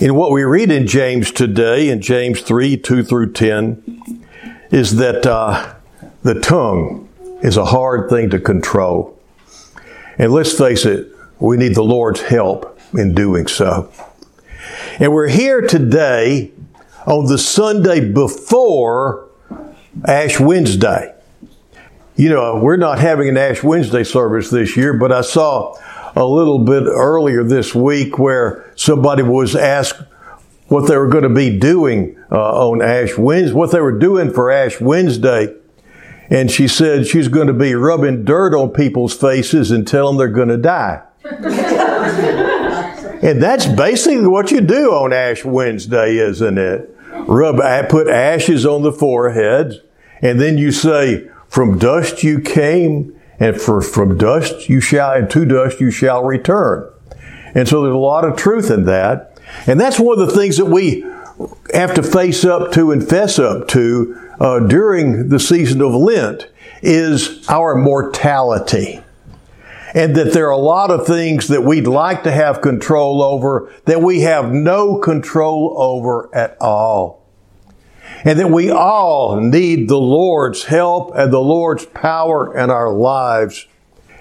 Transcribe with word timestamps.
In 0.00 0.16
what 0.16 0.32
we 0.32 0.42
read 0.42 0.72
in 0.72 0.88
James 0.88 1.30
today, 1.30 1.88
in 1.88 2.00
James 2.00 2.40
3 2.40 2.76
2 2.78 3.04
through 3.04 3.32
10, 3.32 4.26
is 4.72 4.96
that 4.96 5.24
uh, 5.24 5.72
the 6.24 6.34
tongue 6.40 7.08
is 7.42 7.56
a 7.56 7.66
hard 7.66 8.10
thing 8.10 8.28
to 8.30 8.40
control. 8.40 9.16
And 10.18 10.32
let's 10.32 10.58
face 10.58 10.84
it, 10.84 11.06
we 11.38 11.56
need 11.56 11.76
the 11.76 11.84
Lord's 11.84 12.22
help 12.22 12.76
in 12.92 13.14
doing 13.14 13.46
so. 13.46 13.92
And 14.98 15.12
we're 15.12 15.28
here 15.28 15.60
today 15.60 16.50
on 17.06 17.26
the 17.26 17.38
Sunday 17.38 18.00
before 18.00 19.28
Ash 20.08 20.40
Wednesday. 20.40 21.14
You 22.16 22.30
know, 22.30 22.58
we're 22.58 22.76
not 22.76 22.98
having 22.98 23.28
an 23.28 23.36
Ash 23.36 23.62
Wednesday 23.62 24.02
service 24.02 24.50
this 24.50 24.76
year, 24.76 24.92
but 24.92 25.12
I 25.12 25.20
saw 25.20 25.76
a 26.14 26.24
little 26.24 26.60
bit 26.60 26.84
earlier 26.84 27.42
this 27.42 27.74
week 27.74 28.18
where 28.18 28.70
somebody 28.76 29.22
was 29.22 29.56
asked 29.56 30.02
what 30.68 30.88
they 30.88 30.96
were 30.96 31.08
going 31.08 31.24
to 31.24 31.28
be 31.28 31.58
doing 31.58 32.16
uh, 32.30 32.68
on 32.68 32.80
Ash 32.82 33.18
Wednesday, 33.18 33.54
what 33.54 33.72
they 33.72 33.80
were 33.80 33.98
doing 33.98 34.32
for 34.32 34.50
Ash 34.50 34.80
Wednesday. 34.80 35.54
And 36.30 36.50
she 36.50 36.68
said 36.68 37.06
she's 37.06 37.28
going 37.28 37.48
to 37.48 37.52
be 37.52 37.74
rubbing 37.74 38.24
dirt 38.24 38.54
on 38.54 38.70
people's 38.70 39.14
faces 39.14 39.70
and 39.70 39.86
tell 39.86 40.06
them 40.06 40.16
they're 40.16 40.28
going 40.28 40.48
to 40.48 40.56
die. 40.56 41.02
and 43.22 43.42
that's 43.42 43.66
basically 43.66 44.26
what 44.26 44.50
you 44.50 44.60
do 44.62 44.92
on 44.92 45.12
Ash 45.12 45.44
Wednesday, 45.44 46.16
isn't 46.16 46.58
it? 46.58 46.90
Rub, 47.26 47.56
put 47.88 48.08
ashes 48.08 48.66
on 48.66 48.82
the 48.82 48.92
foreheads, 48.92 49.76
and 50.20 50.40
then 50.40 50.58
you 50.58 50.72
say, 50.72 51.28
from 51.48 51.78
dust 51.78 52.22
you 52.22 52.40
came, 52.40 53.18
and 53.38 53.60
for, 53.60 53.80
from 53.80 54.16
dust 54.16 54.68
you 54.68 54.80
shall, 54.80 55.12
and 55.12 55.30
to 55.30 55.44
dust 55.44 55.80
you 55.80 55.90
shall 55.90 56.22
return. 56.24 56.90
And 57.54 57.68
so 57.68 57.82
there's 57.82 57.94
a 57.94 57.98
lot 57.98 58.24
of 58.24 58.36
truth 58.36 58.70
in 58.70 58.84
that. 58.84 59.38
And 59.66 59.80
that's 59.80 60.00
one 60.00 60.18
of 60.18 60.26
the 60.26 60.34
things 60.34 60.56
that 60.56 60.66
we 60.66 61.04
have 61.72 61.94
to 61.94 62.02
face 62.02 62.44
up 62.44 62.72
to 62.72 62.90
and 62.90 63.06
fess 63.06 63.38
up 63.38 63.68
to 63.68 64.30
uh, 64.40 64.60
during 64.60 65.28
the 65.28 65.40
season 65.40 65.80
of 65.80 65.94
Lent 65.94 66.48
is 66.82 67.48
our 67.48 67.74
mortality. 67.74 69.00
And 69.94 70.16
that 70.16 70.32
there 70.32 70.48
are 70.48 70.50
a 70.50 70.56
lot 70.56 70.90
of 70.90 71.06
things 71.06 71.46
that 71.48 71.62
we'd 71.62 71.86
like 71.86 72.24
to 72.24 72.32
have 72.32 72.60
control 72.60 73.22
over 73.22 73.72
that 73.84 74.02
we 74.02 74.22
have 74.22 74.52
no 74.52 74.98
control 74.98 75.76
over 75.78 76.28
at 76.34 76.56
all 76.60 77.23
and 78.24 78.38
that 78.38 78.50
we 78.50 78.70
all 78.70 79.40
need 79.40 79.88
the 79.88 79.98
Lord's 79.98 80.64
help 80.64 81.12
and 81.14 81.32
the 81.32 81.40
Lord's 81.40 81.86
power 81.86 82.56
in 82.56 82.70
our 82.70 82.92
lives. 82.92 83.66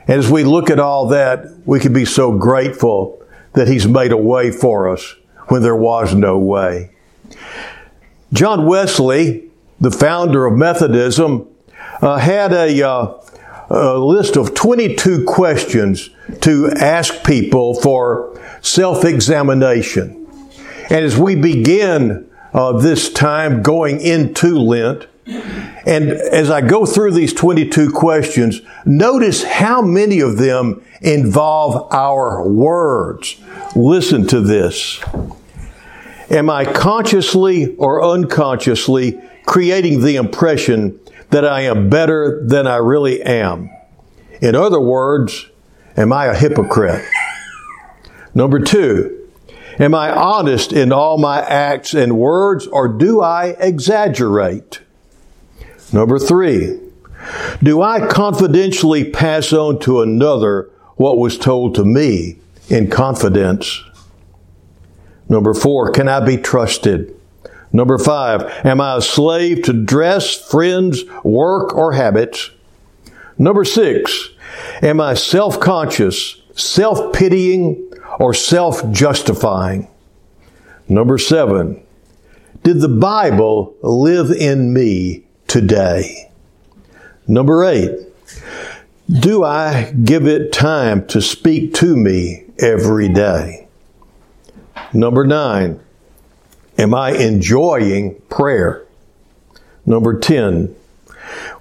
And 0.08 0.20
as 0.20 0.30
we 0.30 0.44
look 0.44 0.70
at 0.70 0.80
all 0.80 1.08
that, 1.10 1.46
we 1.66 1.80
can 1.80 1.94
be 1.94 2.06
so 2.06 2.38
grateful 2.38 3.24
that 3.54 3.68
He's 3.68 3.88
made 3.88 4.12
a 4.12 4.18
way 4.18 4.52
for 4.52 4.90
us 4.90 5.16
when 5.48 5.62
there 5.62 5.76
was 5.76 6.14
no 6.14 6.38
way. 6.38 6.92
John 8.34 8.66
Wesley, 8.66 9.50
the 9.80 9.92
founder 9.92 10.46
of 10.46 10.58
Methodism, 10.58 11.48
uh, 12.02 12.18
had 12.18 12.52
a, 12.52 12.82
uh, 12.82 13.20
a 13.70 13.98
list 13.98 14.36
of 14.36 14.54
22 14.54 15.26
questions 15.26 16.10
to 16.42 16.70
ask 16.72 17.24
people 17.24 17.76
for 17.76 18.40
self 18.62 19.06
examination. 19.06 20.28
And 20.90 21.06
as 21.06 21.18
we 21.18 21.36
begin 21.36 22.30
this 22.54 23.12
time 23.12 23.62
going 23.62 24.00
into 24.00 24.58
Lent. 24.58 25.08
And 25.86 26.10
as 26.10 26.50
I 26.50 26.62
go 26.62 26.86
through 26.86 27.12
these 27.12 27.34
22 27.34 27.92
questions, 27.92 28.62
notice 28.86 29.44
how 29.44 29.82
many 29.82 30.20
of 30.20 30.38
them 30.38 30.84
involve 31.02 31.92
our 31.94 32.48
words. 32.48 33.40
Listen 33.76 34.28
to 34.28 34.40
this. 34.42 35.02
Am 36.30 36.50
I 36.50 36.66
consciously 36.66 37.76
or 37.76 38.04
unconsciously 38.04 39.22
creating 39.46 40.02
the 40.02 40.16
impression 40.16 41.00
that 41.30 41.46
I 41.46 41.62
am 41.62 41.90
better 41.90 42.44
than 42.46 42.68
I 42.68 42.78
really 42.78 43.22
am? 43.22 43.70
In 44.42 44.56
other 44.56 44.80
words, 44.80 45.48
am 45.96 46.12
I 46.12 46.28
a 46.28 46.36
hypocrite? 46.36 47.06
Number 48.34 48.60
two, 48.60 49.23
Am 49.80 49.96
I 49.96 50.12
honest 50.12 50.72
in 50.72 50.92
all 50.92 51.18
my 51.18 51.42
acts 51.42 51.94
and 51.94 52.18
words, 52.18 52.68
or 52.68 52.88
do 52.88 53.22
I 53.22 53.56
exaggerate? 53.60 54.82
Number 55.92 56.20
three, 56.20 56.80
do 57.62 57.82
I 57.82 58.08
confidentially 58.08 59.10
pass 59.10 59.54
on 59.54 59.80
to 59.80 60.02
another 60.02 60.70
what 60.96 61.18
was 61.18 61.38
told 61.38 61.76
to 61.76 61.86
me 61.86 62.38
in 62.70 62.90
confidence? 62.90 63.84
Number 65.30 65.54
four, 65.54 65.92
can 65.92 66.08
I 66.08 66.20
be 66.20 66.38
trusted? 66.38 67.16
Number 67.72 67.98
five, 67.98 68.44
am 68.66 68.80
I 68.80 68.98
a 68.98 69.02
slave 69.02 69.64
to 69.64 69.74
dress, 69.74 70.36
friends, 70.36 71.04
work, 71.24 71.76
or 71.76 71.94
habits? 71.94 72.52
Number 73.38 73.66
six, 73.66 74.30
am 74.84 75.02
I 75.02 75.16
self 75.16 75.60
conscious, 75.60 76.40
self 76.56 77.14
pitying, 77.14 77.93
or 78.20 78.34
self 78.34 78.90
justifying. 78.92 79.88
Number 80.88 81.18
seven, 81.18 81.82
did 82.64 82.82
the 82.82 82.90
Bible 82.90 83.76
live 83.82 84.32
in 84.32 84.74
me 84.74 85.24
today? 85.48 86.30
Number 87.28 87.64
eight, 87.64 87.92
do 89.10 89.44
I 89.44 89.92
give 90.04 90.28
it 90.28 90.52
time 90.52 91.06
to 91.08 91.22
speak 91.22 91.74
to 91.76 91.96
me 91.96 92.46
every 92.60 93.10
day? 93.10 93.68
Number 94.94 95.26
nine, 95.26 95.80
am 96.78 96.94
I 96.94 97.12
enjoying 97.12 98.16
prayer? 98.30 98.86
Number 99.86 100.18
10, 100.18 100.74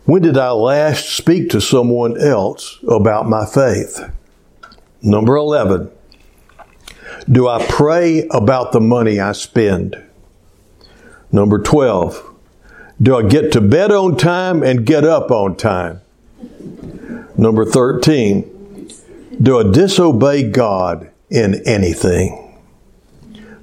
when 0.05 0.23
did 0.23 0.39
I 0.39 0.51
last 0.51 1.11
speak 1.11 1.51
to 1.51 1.61
someone 1.61 2.21
else 2.21 2.79
about 2.89 3.29
my 3.29 3.45
faith? 3.47 4.01
Number 5.03 5.35
11, 5.37 5.91
do 7.31 7.49
I 7.49 7.65
pray 7.67 8.27
about 8.31 8.73
the 8.73 8.81
money 8.81 9.21
I 9.21 9.33
spend? 9.33 9.97
Number 11.31 11.59
12. 11.61 12.31
Do 13.01 13.17
I 13.17 13.23
get 13.23 13.53
to 13.53 13.61
bed 13.61 13.91
on 13.91 14.17
time 14.17 14.63
and 14.63 14.87
get 14.87 15.05
up 15.05 15.31
on 15.31 15.57
time? 15.57 16.01
Number 17.37 17.65
13. 17.65 18.91
Do 19.41 19.59
I 19.59 19.73
disobey 19.73 20.51
God 20.51 21.11
in 21.31 21.67
anything? 21.67 22.39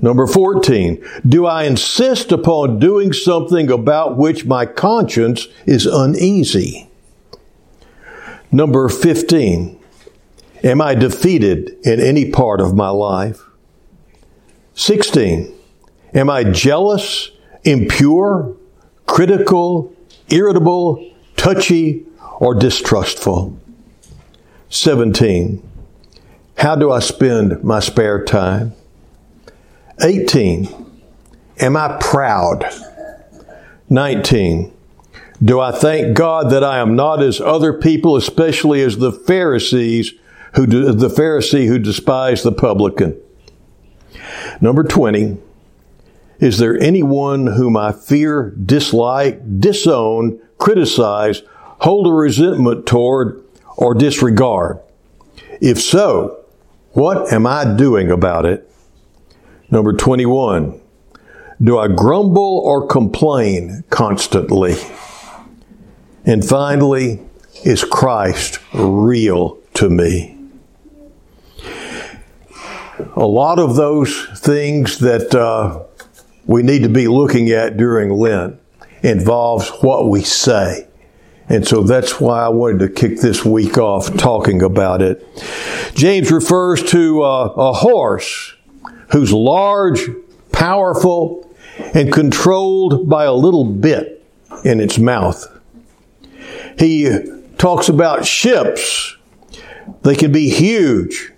Number 0.01 0.25
14. 0.25 1.03
Do 1.27 1.45
I 1.45 1.63
insist 1.63 2.31
upon 2.31 2.79
doing 2.79 3.13
something 3.13 3.69
about 3.69 4.17
which 4.17 4.45
my 4.45 4.65
conscience 4.65 5.47
is 5.65 5.85
uneasy? 5.85 6.89
Number 8.51 8.89
15. 8.89 9.77
Am 10.63 10.81
I 10.81 10.95
defeated 10.95 11.77
in 11.85 11.99
any 11.99 12.31
part 12.31 12.59
of 12.59 12.75
my 12.75 12.89
life? 12.89 13.48
16. 14.79 15.53
Am 16.13 16.29
I 16.29 16.45
jealous, 16.45 17.31
impure, 17.66 18.56
critical, 19.07 19.94
irritable, 20.29 21.13
touchy, 21.35 22.06
or 22.40 22.56
distrustful? 22.56 23.59
17. 24.69 25.62
How 26.59 26.78
do 26.78 26.94
I 26.94 27.00
spend 27.00 27.62
my 27.62 27.81
spare 27.81 28.23
time? 28.23 28.72
18. 30.01 30.69
Am 31.59 31.75
I 31.75 31.97
proud? 32.00 32.66
19. 33.89 34.73
Do 35.44 35.59
I 35.59 35.73
thank 35.73 36.16
God 36.16 36.51
that 36.51 36.63
I 36.63 36.78
am 36.78 36.95
not 36.95 37.22
as 37.22 37.41
other 37.41 37.73
people, 37.73 38.16
especially 38.16 38.81
as 38.81 38.97
the 38.97 39.12
Pharisees 39.12 40.13
who 40.56 40.66
the 40.66 41.09
Pharisee 41.09 41.68
who 41.68 41.79
despised 41.79 42.45
the 42.45 42.53
publican? 42.53 43.19
Number 44.61 44.83
20, 44.83 45.37
is 46.39 46.57
there 46.57 46.77
anyone 46.79 47.47
whom 47.47 47.77
I 47.77 47.91
fear, 47.91 48.51
dislike, 48.51 49.59
disown, 49.59 50.39
criticize, 50.57 51.41
hold 51.79 52.07
a 52.07 52.11
resentment 52.11 52.85
toward, 52.85 53.44
or 53.77 53.94
disregard? 53.94 54.79
If 55.61 55.81
so, 55.81 56.44
what 56.91 57.31
am 57.31 57.45
I 57.45 57.75
doing 57.75 58.11
about 58.11 58.45
it? 58.45 58.69
Number 59.71 59.94
21, 59.94 60.79
do 61.62 61.77
I 61.77 61.88
grumble 61.88 62.62
or 62.65 62.88
complain 62.88 63.83
constantly? 63.89 64.75
And 66.25 66.44
finally, 66.44 67.19
is 67.63 67.83
Christ 67.83 68.59
real 68.73 69.57
to 69.75 69.89
me? 69.89 70.38
A 73.16 73.25
lot 73.25 73.60
of 73.60 73.75
those 73.75 74.25
things 74.36 75.00
that 75.00 75.34
uh, 75.34 75.84
we 76.46 76.63
need 76.63 76.84
to 76.84 76.90
be 76.90 77.07
looking 77.07 77.50
at 77.51 77.78
during 77.78 78.10
Lent 78.10 78.60
involves 79.01 79.69
what 79.81 80.10
we 80.10 80.22
say. 80.22 80.88
And 81.48 81.68
so 81.68 81.81
that's 81.81 82.19
why 82.19 82.44
I 82.44 82.50
wanted 82.50 82.80
to 82.80 82.90
kick 82.90 83.22
this 83.22 83.44
week 83.44 83.78
off 83.78 84.16
talking 84.18 84.62
about 84.62 85.01
it. 85.01 85.25
James 85.96 86.31
refers 86.31 86.84
to 86.92 87.24
uh, 87.24 87.54
a 87.57 87.74
horse 87.74 88.54
who's 89.12 89.34
large 89.34 90.01
powerful 90.51 91.50
and 91.94 92.12
controlled 92.13 93.10
by 93.10 93.25
a 93.25 93.34
little 93.34 93.63
bit 93.63 94.24
in 94.63 94.80
its 94.80 95.00
mouth. 95.00 95.48
He 96.78 97.10
talks 97.57 97.90
about 97.90 98.25
ships. 98.25 99.16
They 100.04 100.16
can 100.16 100.31
be 100.31 100.50
huge, 100.50 101.34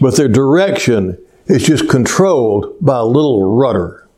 but 0.00 0.16
their 0.16 0.28
direction 0.28 1.18
is 1.46 1.64
just 1.64 1.88
controlled 1.88 2.76
by 2.80 2.98
a 2.98 3.04
little 3.04 3.56
rudder. 3.56 4.08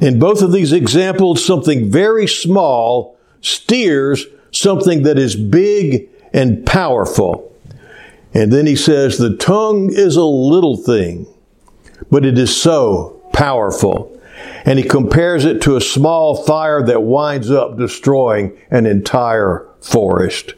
In 0.00 0.18
both 0.18 0.42
of 0.42 0.52
these 0.52 0.72
examples, 0.72 1.44
something 1.44 1.90
very 1.90 2.26
small 2.26 3.18
steers 3.40 4.26
something 4.56 5.02
that 5.02 5.18
is 5.18 5.36
big 5.36 6.08
and 6.32 6.64
powerful. 6.66 7.52
And 8.34 8.52
then 8.52 8.66
he 8.66 8.76
says, 8.76 9.18
the 9.18 9.36
tongue 9.36 9.90
is 9.92 10.16
a 10.16 10.24
little 10.24 10.76
thing, 10.76 11.26
but 12.10 12.24
it 12.24 12.38
is 12.38 12.54
so 12.54 13.22
powerful. 13.32 14.12
And 14.64 14.78
he 14.78 14.84
compares 14.84 15.44
it 15.44 15.62
to 15.62 15.76
a 15.76 15.80
small 15.80 16.42
fire 16.44 16.84
that 16.84 17.02
winds 17.02 17.50
up 17.50 17.78
destroying 17.78 18.56
an 18.70 18.84
entire 18.86 19.66
forest. 19.80 20.54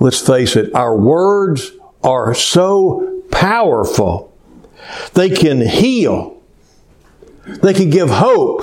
Let's 0.00 0.20
face 0.26 0.56
it, 0.56 0.74
our 0.74 0.96
words 0.96 1.72
are 2.02 2.34
so 2.34 3.22
powerful. 3.30 4.32
They 5.14 5.30
can 5.30 5.60
heal. 5.60 6.40
They 7.46 7.74
can 7.74 7.90
give 7.90 8.10
hope. 8.10 8.62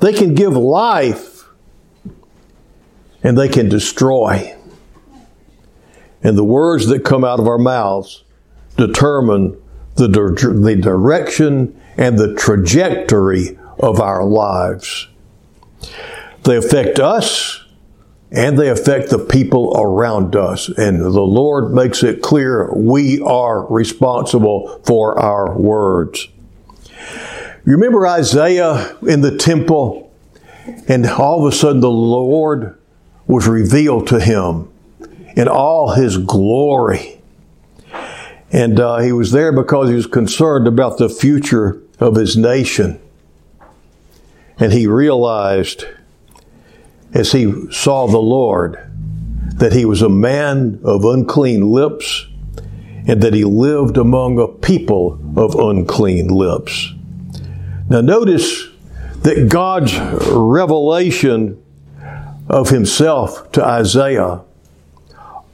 They 0.00 0.12
can 0.12 0.34
give 0.34 0.54
life. 0.54 1.44
And 3.22 3.38
they 3.38 3.48
can 3.48 3.68
destroy. 3.68 4.56
And 6.22 6.36
the 6.36 6.44
words 6.44 6.86
that 6.88 7.04
come 7.04 7.24
out 7.24 7.40
of 7.40 7.46
our 7.46 7.58
mouths 7.58 8.24
determine 8.76 9.60
the, 9.96 10.08
the 10.08 10.76
direction 10.76 11.80
and 11.96 12.18
the 12.18 12.34
trajectory 12.34 13.58
of 13.78 14.00
our 14.00 14.24
lives. 14.24 15.08
They 16.44 16.56
affect 16.56 16.98
us 16.98 17.61
and 18.32 18.58
they 18.58 18.70
affect 18.70 19.10
the 19.10 19.18
people 19.18 19.74
around 19.78 20.34
us. 20.34 20.68
And 20.70 21.00
the 21.00 21.20
Lord 21.20 21.74
makes 21.74 22.02
it 22.02 22.22
clear 22.22 22.72
we 22.74 23.20
are 23.20 23.66
responsible 23.66 24.80
for 24.84 25.18
our 25.18 25.56
words. 25.56 26.28
You 27.64 27.72
Remember 27.74 28.06
Isaiah 28.06 28.96
in 29.02 29.20
the 29.20 29.36
temple? 29.36 30.10
And 30.88 31.06
all 31.06 31.46
of 31.46 31.52
a 31.52 31.56
sudden 31.56 31.80
the 31.80 31.90
Lord 31.90 32.78
was 33.26 33.46
revealed 33.46 34.06
to 34.08 34.18
him 34.18 34.72
in 35.36 35.46
all 35.46 35.92
his 35.92 36.16
glory. 36.16 37.20
And 38.50 38.80
uh, 38.80 38.98
he 38.98 39.12
was 39.12 39.32
there 39.32 39.52
because 39.52 39.90
he 39.90 39.94
was 39.94 40.06
concerned 40.06 40.66
about 40.66 40.98
the 40.98 41.08
future 41.08 41.82
of 42.00 42.16
his 42.16 42.36
nation. 42.36 42.98
And 44.58 44.72
he 44.72 44.86
realized 44.86 45.84
as 47.14 47.32
he 47.32 47.70
saw 47.70 48.06
the 48.06 48.18
Lord 48.18 48.78
that 49.56 49.72
he 49.72 49.84
was 49.84 50.02
a 50.02 50.08
man 50.08 50.80
of 50.82 51.04
unclean 51.04 51.70
lips 51.70 52.26
and 53.06 53.22
that 53.22 53.34
he 53.34 53.44
lived 53.44 53.96
among 53.96 54.38
a 54.38 54.48
people 54.48 55.20
of 55.36 55.54
unclean 55.54 56.28
lips. 56.28 56.92
Now, 57.88 58.00
notice 58.00 58.68
that 59.22 59.48
God's 59.48 59.96
revelation 59.98 61.62
of 62.48 62.70
himself 62.70 63.52
to 63.52 63.64
Isaiah 63.64 64.40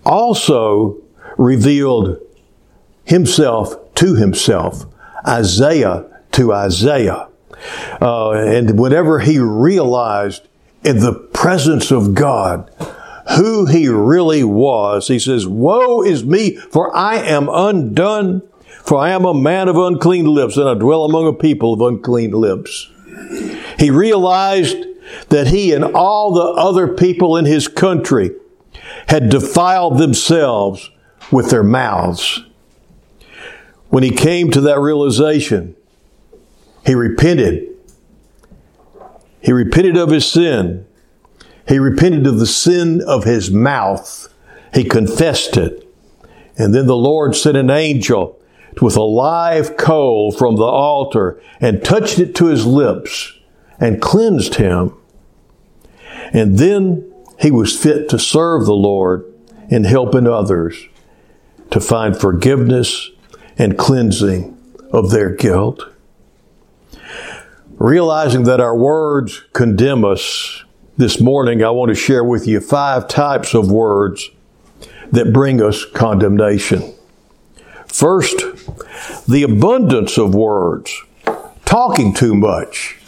also 0.05 0.99
revealed 1.37 2.19
himself 3.05 3.95
to 3.97 4.15
himself, 4.15 4.87
Isaiah 5.27 6.07
to 6.33 6.53
Isaiah. 6.53 7.29
Uh, 8.01 8.31
and 8.33 8.79
whenever 8.79 9.19
he 9.19 9.39
realized 9.39 10.48
in 10.89 11.01
the 11.01 11.13
presence 11.13 11.91
of 11.91 12.15
God 12.15 12.71
who 13.37 13.67
he 13.67 13.89
really 13.89 14.43
was, 14.43 15.09
he 15.09 15.19
says, 15.19 15.47
Woe 15.47 16.03
is 16.03 16.25
me, 16.25 16.57
for 16.57 16.97
I 16.97 17.17
am 17.17 17.51
undone, 17.51 18.41
for 18.85 18.97
I 18.97 19.11
am 19.11 19.27
a 19.27 19.35
man 19.35 19.69
of 19.69 19.77
unclean 19.77 20.25
lips, 20.25 20.57
and 20.57 20.67
I 20.67 20.73
dwell 20.73 21.05
among 21.05 21.27
a 21.27 21.35
people 21.35 21.75
of 21.75 21.83
unclean 21.83 22.31
lips. 22.31 22.91
He 23.79 23.91
realized 23.91 24.83
that 25.29 25.49
he 25.49 25.75
and 25.75 25.85
all 25.85 26.33
the 26.33 26.59
other 26.59 26.89
people 26.89 27.37
in 27.37 27.45
his 27.45 27.69
country 27.69 28.31
had 29.09 29.29
defiled 29.29 29.99
themselves 29.99 30.91
with 31.31 31.51
their 31.51 31.63
mouths. 31.63 32.43
When 33.91 34.03
he 34.03 34.11
came 34.11 34.51
to 34.53 34.63
that 34.63 34.81
realization, 34.81 35.77
he 36.87 36.95
repented. 36.95 37.78
He 39.49 39.53
repented 39.53 39.97
of 39.97 40.11
his 40.11 40.31
sin. 40.31 40.85
He 41.67 41.79
repented 41.79 42.27
of 42.27 42.39
the 42.39 42.47
sin 42.47 43.01
of 43.01 43.25
his 43.25 43.51
mouth. 43.51 44.29
He 44.75 44.85
confessed 44.85 45.57
it. 45.57 45.89
And 46.59 46.75
then 46.75 46.87
the 46.87 46.95
Lord 46.95 47.35
sent 47.35 47.57
an 47.57 47.71
angel 47.71 48.39
with 48.83 48.95
a 48.95 49.03
live 49.03 49.79
coal 49.79 50.33
from 50.33 50.57
the 50.57 50.65
altar 50.65 51.41
and 51.63 51.83
touched 51.83 52.19
it 52.19 52.35
to 52.35 52.49
his 52.49 52.67
lips 52.67 53.39
and 53.81 54.03
cleansed 54.03 54.57
him. 54.57 54.93
And 56.35 56.59
then 56.59 57.11
he 57.41 57.51
was 57.51 57.75
fit 57.75 58.11
to 58.11 58.19
serve 58.19 58.67
the 58.67 58.75
Lord 58.75 59.25
in 59.71 59.85
helping 59.85 60.27
others 60.27 60.77
to 61.71 61.81
find 61.81 62.15
forgiveness 62.15 63.11
and 63.57 63.79
cleansing 63.79 64.59
of 64.93 65.11
their 65.11 65.31
guilt. 65.31 65.85
Realizing 67.79 68.43
that 68.43 68.61
our 68.61 68.77
words 68.77 69.45
condemn 69.53 70.05
us, 70.05 70.65
this 70.97 71.21
morning 71.21 71.63
I 71.63 71.71
want 71.71 71.91
to 71.91 71.95
share 71.95 72.25
with 72.25 72.45
you 72.49 72.61
five 72.61 73.07
types 73.07 73.55
of 73.55 73.71
words 73.71 74.31
that 75.13 75.33
bring 75.33 75.63
us 75.63 75.85
condemnation. 75.85 76.93
First, 77.87 78.37
the 79.29 79.45
abundance 79.45 80.19
of 80.19 80.35
words, 80.35 80.93
talking 81.65 82.13
too 82.15 82.35
much. 82.35 82.99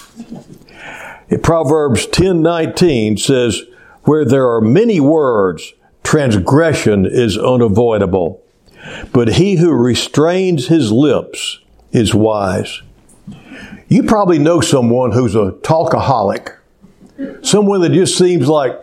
Proverbs 1.43 2.07
10:19 2.07 3.17
says, 3.17 3.63
"Where 4.05 4.25
there 4.25 4.49
are 4.49 4.61
many 4.61 5.01
words, 5.01 5.73
transgression 6.05 7.07
is 7.07 7.37
unavoidable." 7.37 8.41
But 9.13 9.31
he 9.31 9.57
who 9.57 9.73
restrains 9.73 10.69
his 10.69 10.93
lips 10.93 11.59
is 11.91 12.15
wise. 12.15 12.83
You 13.91 14.05
probably 14.05 14.39
know 14.39 14.61
someone 14.61 15.11
who's 15.11 15.35
a 15.35 15.51
talkaholic. 15.63 16.55
Someone 17.43 17.81
that 17.81 17.91
just 17.91 18.17
seems 18.17 18.47
like 18.47 18.79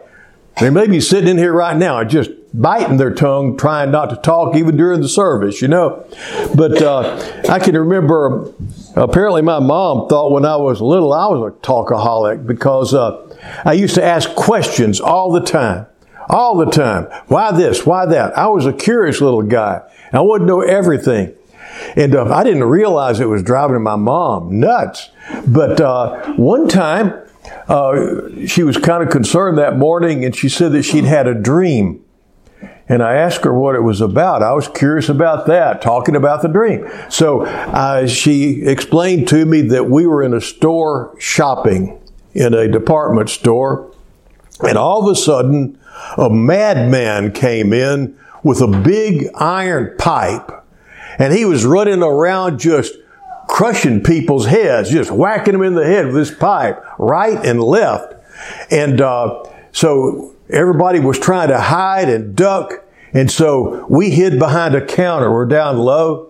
they 0.60 0.70
may 0.70 0.86
be 0.86 1.00
sitting 1.00 1.30
in 1.30 1.38
here 1.38 1.54
right 1.54 1.78
now 1.78 2.04
just 2.04 2.30
biting 2.54 2.98
their 2.98 3.14
tongue, 3.14 3.56
trying 3.56 3.90
not 3.90 4.10
to 4.10 4.18
talk 4.18 4.54
even 4.58 4.76
during 4.76 5.00
the 5.00 5.08
service, 5.08 5.62
you 5.62 5.70
know. 5.70 6.06
But 6.54 6.82
uh, 6.82 7.42
I 7.48 7.60
can 7.60 7.78
remember 7.78 8.52
apparently 8.98 9.42
my 9.42 9.60
mom 9.60 10.10
thought 10.10 10.34
when 10.34 10.44
I 10.44 10.58
was 10.58 10.82
little 10.82 11.14
I 11.14 11.28
was 11.28 11.54
a 11.54 11.56
talkaholic 11.66 12.46
because 12.46 12.94
uh, 12.94 13.34
I 13.64 13.74
used 13.74 13.96
to 13.96 14.04
ask 14.04 14.36
questions 14.36 15.00
all 15.00 15.32
the 15.32 15.42
time. 15.42 15.86
All 16.30 16.58
the 16.58 16.70
time. 16.70 17.06
Why 17.28 17.54
this? 17.54 17.86
Why 17.86 18.06
that? 18.08 18.38
I 18.38 18.48
was 18.48 18.66
a 18.66 18.74
curious 18.74 19.22
little 19.22 19.44
guy. 19.44 19.90
I 20.12 20.20
wanted 20.20 20.44
to 20.44 20.48
know 20.48 20.60
everything. 20.60 21.34
And 21.96 22.16
uh, 22.16 22.26
I 22.34 22.44
didn't 22.44 22.64
realize 22.66 23.20
it 23.20 23.30
was 23.30 23.44
driving 23.44 23.82
my 23.82 23.96
mom 23.96 24.60
nuts. 24.60 25.10
But 25.48 25.80
uh, 25.80 26.34
one 26.34 26.68
time, 26.68 27.14
uh, 27.68 28.30
she 28.46 28.64
was 28.64 28.78
kind 28.78 29.04
of 29.04 29.10
concerned 29.10 29.58
that 29.58 29.78
morning 29.78 30.26
and 30.26 30.36
she 30.36 30.50
said 30.50 30.72
that 30.74 30.84
she'd 30.84 31.06
had 31.06 31.28
a 31.28 31.34
dream. 31.34 32.04
And 32.90 33.04
I 33.04 33.16
asked 33.16 33.44
her 33.44 33.54
what 33.54 33.76
it 33.76 33.82
was 33.82 34.00
about. 34.00 34.42
I 34.42 34.54
was 34.54 34.70
curious 34.70 35.10
about 35.10 35.46
that, 35.48 35.82
talking 35.82 36.16
about 36.16 36.42
the 36.42 36.48
dream. 36.48 36.90
So 37.10 37.46
uh, 37.46 38.08
she 38.08 38.64
explained 38.64 39.28
to 39.30 39.46
me 39.46 39.62
that 39.64 39.90
we 39.90 40.08
were 40.08 40.24
in 40.24 40.34
a 40.34 40.40
store 40.40 41.14
shopping 41.20 42.00
in 42.34 42.54
a 42.54 42.68
department 42.68 43.30
store. 43.30 43.94
And 44.66 44.78
all 44.78 45.04
of 45.04 45.12
a 45.12 45.20
sudden, 45.20 45.78
a 46.18 46.30
madman 46.30 47.34
came 47.34 47.74
in 47.74 48.18
with 48.44 48.62
a 48.62 48.68
big 48.68 49.28
iron 49.36 49.96
pipe 49.98 50.52
and 51.18 51.34
he 51.34 51.46
was 51.46 51.66
running 51.66 52.04
around 52.04 52.60
just 52.60 52.94
crushing 53.48 54.04
people's 54.04 54.46
heads, 54.46 54.90
just 54.90 55.12
whacking 55.12 55.54
them 55.54 55.64
in 55.64 55.74
the 55.74 55.86
head 55.86 56.08
with 56.08 56.16
his 56.16 56.32
pipe, 56.32 56.84
right 57.00 57.44
and 57.46 57.62
left. 57.62 58.14
And 58.70 59.02
uh, 59.02 59.44
so 59.72 60.36
everybody 60.50 61.00
was 61.00 61.18
trying 61.20 61.50
to 61.50 61.60
hide 61.60 62.10
and 62.10 62.36
duck. 62.36 62.86
And 63.14 63.32
so 63.32 63.86
we 63.90 64.12
hid 64.12 64.38
behind 64.38 64.76
a 64.76 64.86
counter. 64.86 65.32
We're 65.32 65.46
down 65.46 65.78
low. 65.78 66.30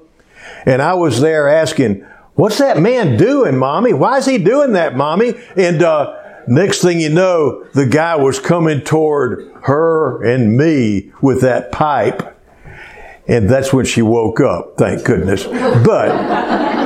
And 0.66 0.82
I 0.82 0.94
was 0.94 1.20
there 1.22 1.50
asking, 1.50 2.06
What's 2.36 2.60
that 2.60 2.80
man 2.80 3.18
doing, 3.18 3.58
mommy? 3.58 3.94
Why 3.94 4.18
is 4.20 4.28
he 4.28 4.38
doing 4.38 4.74
that, 4.74 4.96
mommy? 4.96 5.34
And 5.56 5.82
uh, 5.82 6.16
next 6.48 6.84
thing 6.84 7.00
you 7.00 7.10
know, 7.10 7.64
the 7.74 7.88
guy 7.88 8.16
was 8.16 8.40
coming 8.40 8.82
toward 8.82 9.52
her 9.64 10.24
and 10.24 10.56
me 10.56 11.12
with 11.20 11.42
that 11.42 11.72
pipe. 11.72 12.37
And 13.28 13.50
that's 13.50 13.74
when 13.74 13.86
she 13.86 14.02
woke 14.02 14.40
up, 14.40 14.78
thank 14.78 15.04
goodness. 15.04 15.44
But 15.46 16.78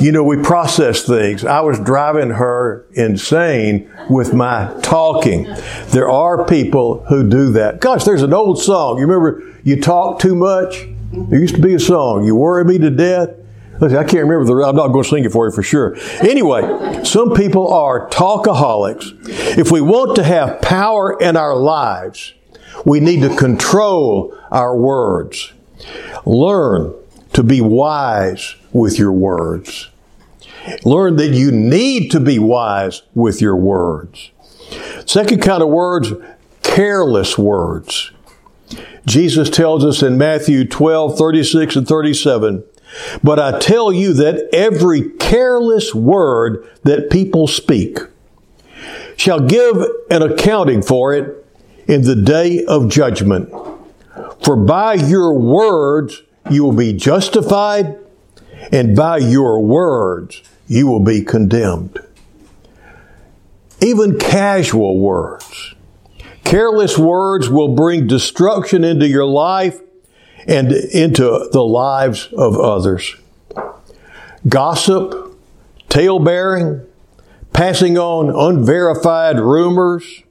you 0.00 0.12
know, 0.12 0.22
we 0.22 0.36
process 0.42 1.04
things. 1.04 1.44
I 1.44 1.60
was 1.60 1.78
driving 1.80 2.30
her 2.30 2.86
insane 2.92 3.90
with 4.10 4.34
my 4.34 4.74
talking. 4.82 5.44
There 5.88 6.08
are 6.08 6.44
people 6.44 7.04
who 7.06 7.28
do 7.28 7.52
that. 7.52 7.80
Gosh, 7.80 8.04
there's 8.04 8.22
an 8.22 8.34
old 8.34 8.60
song. 8.60 8.98
You 8.98 9.06
remember, 9.06 9.42
you 9.64 9.80
talk 9.80 10.20
too 10.20 10.34
much? 10.34 10.86
There 11.12 11.40
used 11.40 11.54
to 11.54 11.62
be 11.62 11.74
a 11.74 11.80
song, 11.80 12.24
You 12.24 12.34
Worry 12.36 12.64
Me 12.64 12.78
to 12.78 12.90
Death. 12.90 13.30
Listen, 13.80 13.98
I 13.98 14.04
can't 14.04 14.26
remember 14.26 14.44
the. 14.44 14.66
I'm 14.66 14.76
not 14.76 14.88
going 14.88 15.04
to 15.04 15.08
sing 15.08 15.24
it 15.24 15.32
for 15.32 15.46
you 15.46 15.52
for 15.52 15.62
sure. 15.62 15.96
Anyway, 16.20 17.04
some 17.04 17.34
people 17.34 17.72
are 17.72 18.08
talkaholics. 18.08 19.14
If 19.58 19.70
we 19.70 19.82
want 19.82 20.16
to 20.16 20.22
have 20.22 20.62
power 20.62 21.18
in 21.20 21.36
our 21.36 21.54
lives, 21.54 22.32
we 22.84 23.00
need 23.00 23.22
to 23.22 23.34
control 23.36 24.36
our 24.50 24.76
words. 24.76 25.52
Learn 26.24 26.94
to 27.32 27.42
be 27.42 27.60
wise 27.60 28.54
with 28.72 28.98
your 28.98 29.12
words. 29.12 29.90
Learn 30.84 31.16
that 31.16 31.28
you 31.28 31.52
need 31.52 32.10
to 32.10 32.20
be 32.20 32.38
wise 32.38 33.02
with 33.14 33.40
your 33.40 33.56
words. 33.56 34.30
Second 35.06 35.42
kind 35.42 35.62
of 35.62 35.68
words, 35.68 36.12
careless 36.62 37.38
words. 37.38 38.10
Jesus 39.06 39.48
tells 39.48 39.84
us 39.84 40.02
in 40.02 40.18
Matthew 40.18 40.66
12, 40.66 41.16
36 41.16 41.76
and 41.76 41.86
37, 41.86 42.64
but 43.22 43.38
I 43.38 43.58
tell 43.58 43.92
you 43.92 44.12
that 44.14 44.48
every 44.52 45.10
careless 45.10 45.94
word 45.94 46.68
that 46.82 47.10
people 47.10 47.46
speak 47.46 47.98
shall 49.16 49.40
give 49.40 49.76
an 50.10 50.22
accounting 50.22 50.82
for 50.82 51.14
it 51.14 51.45
in 51.86 52.02
the 52.02 52.16
day 52.16 52.64
of 52.64 52.88
judgment. 52.88 53.50
For 54.44 54.56
by 54.56 54.94
your 54.94 55.38
words 55.38 56.22
you 56.50 56.64
will 56.64 56.72
be 56.72 56.92
justified, 56.92 57.98
and 58.72 58.96
by 58.96 59.18
your 59.18 59.60
words 59.60 60.42
you 60.66 60.86
will 60.86 61.00
be 61.00 61.22
condemned. 61.22 61.98
Even 63.80 64.18
casual 64.18 64.98
words, 64.98 65.74
careless 66.44 66.96
words 66.96 67.48
will 67.48 67.74
bring 67.74 68.06
destruction 68.06 68.84
into 68.84 69.06
your 69.06 69.26
life 69.26 69.80
and 70.46 70.72
into 70.72 71.48
the 71.52 71.62
lives 71.62 72.28
of 72.32 72.58
others. 72.58 73.16
Gossip, 74.48 75.36
tale 75.88 76.18
bearing, 76.20 76.86
passing 77.52 77.98
on 77.98 78.30
unverified 78.30 79.40
rumors, 79.40 80.22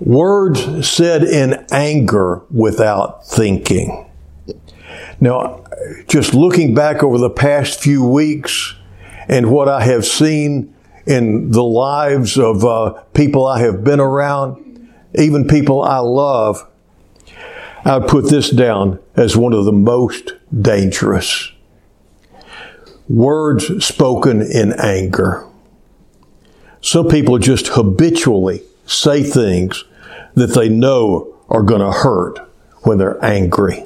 words 0.00 0.88
said 0.88 1.22
in 1.22 1.64
anger 1.70 2.42
without 2.50 3.26
thinking. 3.26 4.10
Now, 5.20 5.64
just 6.08 6.34
looking 6.34 6.74
back 6.74 7.02
over 7.02 7.18
the 7.18 7.30
past 7.30 7.80
few 7.80 8.06
weeks 8.06 8.74
and 9.28 9.50
what 9.50 9.68
I 9.68 9.82
have 9.84 10.04
seen 10.04 10.74
in 11.06 11.50
the 11.50 11.64
lives 11.64 12.38
of 12.38 12.64
uh, 12.64 12.90
people 13.14 13.46
I 13.46 13.60
have 13.60 13.84
been 13.84 14.00
around, 14.00 14.90
even 15.14 15.46
people 15.46 15.82
I 15.82 15.98
love, 15.98 16.66
I 17.84 18.00
put 18.00 18.28
this 18.28 18.50
down 18.50 18.98
as 19.14 19.36
one 19.36 19.52
of 19.52 19.64
the 19.64 19.72
most 19.72 20.32
dangerous. 20.60 21.52
Words 23.08 23.84
spoken 23.84 24.42
in 24.42 24.72
anger. 24.72 25.46
Some 26.80 27.08
people 27.08 27.38
just 27.38 27.68
habitually 27.68 28.62
say 28.86 29.22
things 29.22 29.84
that 30.34 30.54
they 30.54 30.68
know 30.68 31.34
are 31.48 31.62
going 31.62 31.80
to 31.80 31.92
hurt 31.92 32.38
when 32.82 32.98
they're 32.98 33.22
angry. 33.24 33.84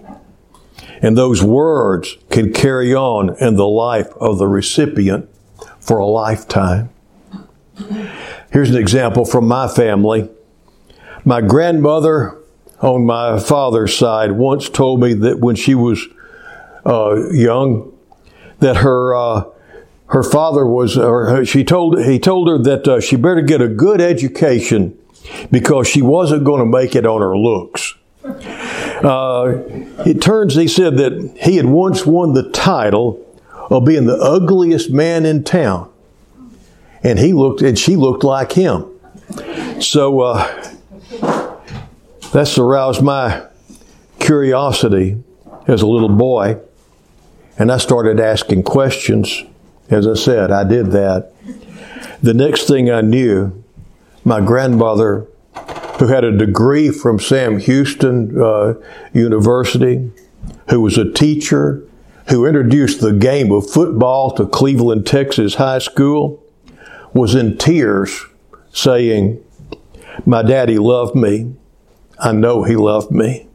And 1.02 1.16
those 1.16 1.42
words 1.42 2.16
can 2.30 2.52
carry 2.52 2.94
on 2.94 3.36
in 3.40 3.56
the 3.56 3.66
life 3.66 4.12
of 4.16 4.38
the 4.38 4.46
recipient 4.46 5.28
for 5.80 5.98
a 5.98 6.06
lifetime. 6.06 6.90
Here's 8.52 8.70
an 8.70 8.76
example 8.76 9.24
from 9.24 9.48
my 9.48 9.68
family. 9.68 10.28
My 11.24 11.40
grandmother 11.40 12.36
on 12.80 13.06
my 13.06 13.38
father's 13.38 13.96
side 13.96 14.32
once 14.32 14.68
told 14.68 15.00
me 15.00 15.14
that 15.14 15.38
when 15.38 15.56
she 15.56 15.74
was 15.74 16.06
uh, 16.84 17.30
young, 17.30 17.92
that 18.58 18.78
her 18.78 19.14
uh, 19.14 19.44
her 20.10 20.22
father 20.22 20.66
was, 20.66 20.98
or 20.98 21.44
she 21.44 21.64
told 21.64 22.02
he 22.02 22.18
told 22.18 22.48
her 22.48 22.58
that 22.58 22.88
uh, 22.88 23.00
she 23.00 23.16
better 23.16 23.42
get 23.42 23.60
a 23.60 23.68
good 23.68 24.00
education 24.00 24.98
because 25.50 25.86
she 25.86 26.02
wasn't 26.02 26.44
going 26.44 26.60
to 26.60 26.66
make 26.66 26.96
it 26.96 27.06
on 27.06 27.20
her 27.20 27.36
looks. 27.36 27.94
Uh, 28.24 29.58
it 30.04 30.20
turns, 30.20 30.54
he 30.54 30.68
said 30.68 30.96
that 30.96 31.36
he 31.40 31.56
had 31.56 31.66
once 31.66 32.04
won 32.04 32.34
the 32.34 32.50
title 32.50 33.24
of 33.70 33.84
being 33.84 34.06
the 34.06 34.16
ugliest 34.16 34.90
man 34.90 35.24
in 35.24 35.44
town, 35.44 35.90
and 37.02 37.18
he 37.18 37.32
looked, 37.32 37.62
and 37.62 37.78
she 37.78 37.96
looked 37.96 38.24
like 38.24 38.52
him. 38.52 38.86
So 39.80 40.20
uh, 40.20 40.74
that's 42.32 42.58
aroused 42.58 43.02
my 43.02 43.46
curiosity 44.18 45.22
as 45.66 45.82
a 45.82 45.86
little 45.86 46.08
boy. 46.08 46.58
And 47.58 47.70
I 47.70 47.78
started 47.78 48.18
asking 48.18 48.64
questions. 48.64 49.44
As 49.90 50.06
I 50.06 50.14
said, 50.14 50.52
I 50.52 50.62
did 50.62 50.92
that. 50.92 51.32
The 52.22 52.34
next 52.34 52.68
thing 52.68 52.90
I 52.90 53.00
knew, 53.00 53.64
my 54.24 54.40
grandmother, 54.40 55.26
who 55.98 56.06
had 56.06 56.22
a 56.22 56.36
degree 56.36 56.90
from 56.90 57.18
Sam 57.18 57.58
Houston 57.58 58.40
uh, 58.40 58.74
University, 59.12 60.10
who 60.68 60.80
was 60.80 60.96
a 60.96 61.10
teacher, 61.10 61.82
who 62.28 62.46
introduced 62.46 63.00
the 63.00 63.12
game 63.12 63.50
of 63.50 63.68
football 63.68 64.30
to 64.36 64.46
Cleveland, 64.46 65.06
Texas 65.06 65.56
High 65.56 65.80
School, 65.80 66.42
was 67.12 67.34
in 67.34 67.58
tears 67.58 68.24
saying, 68.72 69.42
My 70.24 70.42
daddy 70.42 70.78
loved 70.78 71.16
me. 71.16 71.54
I 72.20 72.30
know 72.30 72.62
he 72.62 72.76
loved 72.76 73.10
me. 73.10 73.48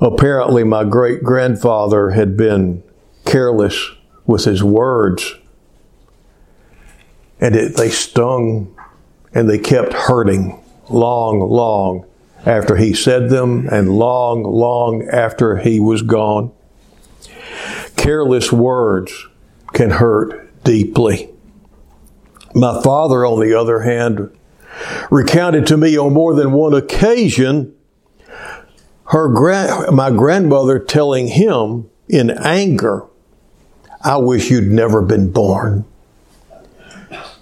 Apparently, 0.00 0.64
my 0.64 0.84
great 0.84 1.22
grandfather 1.22 2.10
had 2.10 2.36
been 2.36 2.82
careless 3.26 3.90
with 4.30 4.44
his 4.44 4.62
words, 4.62 5.34
and 7.40 7.56
it, 7.56 7.76
they 7.76 7.90
stung 7.90 8.74
and 9.34 9.50
they 9.50 9.58
kept 9.58 9.92
hurting 9.92 10.62
long, 10.88 11.40
long 11.40 12.06
after 12.46 12.76
he 12.76 12.94
said 12.94 13.28
them 13.28 13.68
and 13.68 13.90
long, 13.90 14.42
long 14.44 15.06
after 15.10 15.58
he 15.58 15.80
was 15.80 16.02
gone. 16.02 16.52
Careless 17.96 18.52
words 18.52 19.26
can 19.72 19.90
hurt 19.90 20.62
deeply. 20.64 21.28
My 22.54 22.80
father, 22.82 23.26
on 23.26 23.40
the 23.40 23.58
other 23.58 23.80
hand, 23.80 24.36
recounted 25.10 25.66
to 25.66 25.76
me 25.76 25.98
on 25.98 26.12
more 26.12 26.34
than 26.34 26.52
one 26.52 26.74
occasion 26.74 27.74
her 29.06 29.28
gra- 29.28 29.90
my 29.90 30.10
grandmother 30.10 30.78
telling 30.78 31.26
him 31.26 31.90
in 32.08 32.30
anger, 32.30 33.04
I 34.02 34.16
wish 34.16 34.50
you'd 34.50 34.70
never 34.70 35.02
been 35.02 35.30
born. 35.30 35.84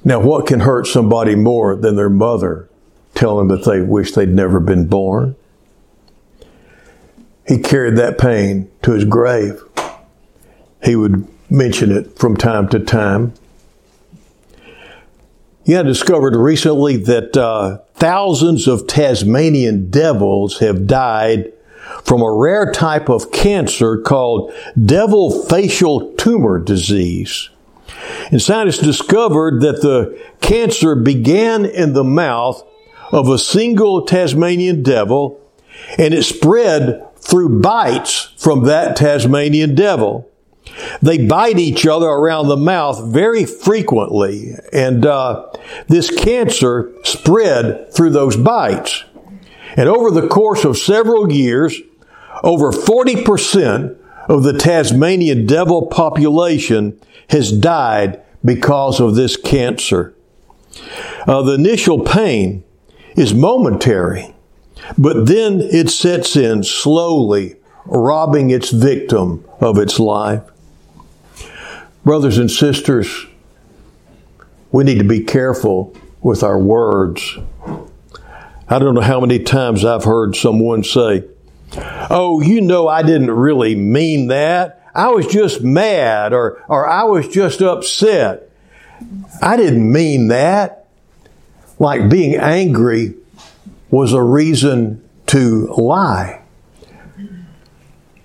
Now, 0.04 0.20
what 0.20 0.46
can 0.46 0.60
hurt 0.60 0.86
somebody 0.86 1.34
more 1.34 1.76
than 1.76 1.96
their 1.96 2.08
mother 2.08 2.68
telling 3.14 3.48
them 3.48 3.58
that 3.58 3.70
they 3.70 3.80
wish 3.80 4.12
they'd 4.12 4.28
never 4.28 4.60
been 4.60 4.86
born? 4.86 5.36
He 7.46 7.58
carried 7.58 7.96
that 7.96 8.18
pain 8.18 8.70
to 8.82 8.92
his 8.92 9.04
grave. 9.04 9.62
He 10.84 10.96
would 10.96 11.26
mention 11.50 11.90
it 11.90 12.18
from 12.18 12.36
time 12.36 12.68
to 12.68 12.78
time. 12.78 13.32
Yeah, 15.64 15.80
I 15.80 15.82
discovered 15.82 16.34
recently 16.36 16.96
that 16.96 17.36
uh, 17.36 17.78
thousands 17.94 18.66
of 18.66 18.86
Tasmanian 18.86 19.90
devils 19.90 20.58
have 20.58 20.86
died 20.86 21.52
from 22.04 22.22
a 22.22 22.32
rare 22.32 22.72
type 22.72 23.08
of 23.08 23.30
cancer 23.32 23.98
called 23.98 24.52
devil 24.82 25.44
facial 25.46 26.12
tumor 26.14 26.58
disease. 26.58 27.50
And 28.30 28.40
scientists 28.40 28.82
discovered 28.82 29.60
that 29.62 29.82
the 29.82 30.18
cancer 30.40 30.94
began 30.94 31.64
in 31.64 31.92
the 31.92 32.04
mouth 32.04 32.62
of 33.12 33.28
a 33.28 33.38
single 33.38 34.04
Tasmanian 34.04 34.82
devil 34.82 35.40
and 35.96 36.12
it 36.12 36.24
spread 36.24 37.04
through 37.16 37.60
bites 37.60 38.32
from 38.36 38.64
that 38.64 38.96
Tasmanian 38.96 39.74
devil. 39.74 40.28
They 41.00 41.26
bite 41.26 41.58
each 41.58 41.86
other 41.86 42.06
around 42.06 42.48
the 42.48 42.56
mouth 42.56 43.02
very 43.06 43.44
frequently, 43.44 44.52
and 44.72 45.06
uh, 45.06 45.50
this 45.88 46.10
cancer 46.10 46.92
spread 47.04 47.92
through 47.92 48.10
those 48.10 48.36
bites. 48.36 49.04
And 49.78 49.88
over 49.88 50.10
the 50.10 50.26
course 50.26 50.64
of 50.64 50.76
several 50.76 51.30
years, 51.30 51.80
over 52.42 52.72
40% 52.72 53.96
of 54.28 54.42
the 54.42 54.58
Tasmanian 54.58 55.46
devil 55.46 55.86
population 55.86 57.00
has 57.30 57.52
died 57.52 58.20
because 58.44 58.98
of 58.98 59.14
this 59.14 59.36
cancer. 59.36 60.16
Uh, 61.28 61.42
the 61.42 61.54
initial 61.54 62.00
pain 62.00 62.64
is 63.16 63.32
momentary, 63.32 64.34
but 64.98 65.26
then 65.26 65.60
it 65.60 65.90
sets 65.90 66.34
in 66.34 66.64
slowly, 66.64 67.54
robbing 67.84 68.50
its 68.50 68.70
victim 68.70 69.44
of 69.60 69.78
its 69.78 70.00
life. 70.00 70.42
Brothers 72.04 72.36
and 72.36 72.50
sisters, 72.50 73.26
we 74.72 74.82
need 74.82 74.98
to 74.98 75.04
be 75.04 75.22
careful 75.22 75.96
with 76.20 76.42
our 76.42 76.58
words. 76.58 77.38
I 78.70 78.78
don't 78.78 78.94
know 78.94 79.00
how 79.00 79.20
many 79.20 79.38
times 79.38 79.84
I've 79.84 80.04
heard 80.04 80.36
someone 80.36 80.84
say, 80.84 81.24
Oh, 82.10 82.40
you 82.40 82.60
know, 82.60 82.88
I 82.88 83.02
didn't 83.02 83.30
really 83.30 83.74
mean 83.74 84.28
that. 84.28 84.82
I 84.94 85.08
was 85.08 85.26
just 85.26 85.62
mad 85.62 86.32
or, 86.32 86.62
or 86.68 86.88
I 86.88 87.04
was 87.04 87.28
just 87.28 87.62
upset. 87.62 88.50
I 89.40 89.56
didn't 89.56 89.90
mean 89.90 90.28
that. 90.28 90.86
Like 91.78 92.10
being 92.10 92.34
angry 92.34 93.14
was 93.90 94.12
a 94.12 94.22
reason 94.22 95.08
to 95.26 95.66
lie. 95.76 96.42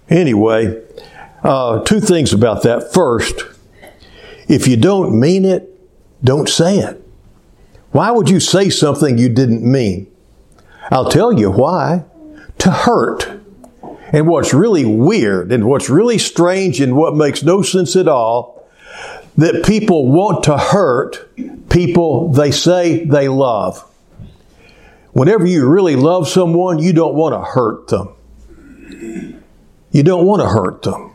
Anyway, 0.09 0.81
uh, 1.43 1.83
two 1.83 1.99
things 1.99 2.33
about 2.33 2.63
that. 2.63 2.93
First, 2.93 3.45
if 4.47 4.67
you 4.67 4.77
don't 4.77 5.19
mean 5.19 5.45
it, 5.45 5.69
don't 6.23 6.49
say 6.49 6.79
it. 6.79 6.99
Why 7.91 8.11
would 8.11 8.29
you 8.29 8.39
say 8.39 8.69
something 8.69 9.17
you 9.17 9.29
didn't 9.29 9.63
mean? 9.63 10.12
I'll 10.91 11.09
tell 11.09 11.33
you 11.33 11.51
why. 11.51 12.05
To 12.59 12.71
hurt. 12.71 13.29
And 14.11 14.27
what's 14.27 14.53
really 14.53 14.85
weird 14.85 15.51
and 15.51 15.65
what's 15.65 15.89
really 15.89 16.17
strange 16.17 16.79
and 16.79 16.95
what 16.95 17.15
makes 17.15 17.43
no 17.43 17.61
sense 17.61 17.95
at 17.95 18.07
all, 18.07 18.67
that 19.37 19.65
people 19.65 20.11
want 20.11 20.43
to 20.43 20.57
hurt 20.57 21.29
people 21.69 22.31
they 22.31 22.51
say 22.51 23.05
they 23.05 23.27
love. 23.27 23.83
Whenever 25.13 25.45
you 25.45 25.67
really 25.67 25.95
love 25.95 26.27
someone, 26.27 26.79
you 26.79 26.93
don't 26.93 27.15
want 27.15 27.33
to 27.33 27.41
hurt 27.41 27.87
them. 27.87 28.15
You 29.91 30.03
don't 30.03 30.25
want 30.25 30.41
to 30.41 30.47
hurt 30.47 30.81
them. 30.83 31.12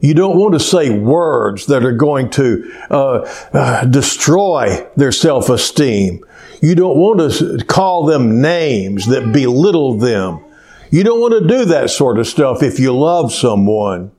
You 0.00 0.14
don't 0.14 0.36
want 0.36 0.54
to 0.54 0.60
say 0.60 0.90
words 0.90 1.66
that 1.66 1.84
are 1.84 1.92
going 1.92 2.30
to 2.30 2.72
uh, 2.90 3.32
uh, 3.52 3.84
destroy 3.84 4.88
their 4.96 5.10
self 5.10 5.48
esteem. 5.48 6.24
You 6.62 6.74
don't 6.74 6.96
want 6.96 7.32
to 7.32 7.64
call 7.64 8.06
them 8.06 8.40
names 8.40 9.06
that 9.06 9.32
belittle 9.32 9.98
them. 9.98 10.44
You 10.90 11.04
don't 11.04 11.20
want 11.20 11.34
to 11.42 11.48
do 11.48 11.64
that 11.66 11.90
sort 11.90 12.18
of 12.18 12.26
stuff 12.26 12.62
if 12.62 12.78
you 12.78 12.96
love 12.96 13.32
someone. 13.32 14.12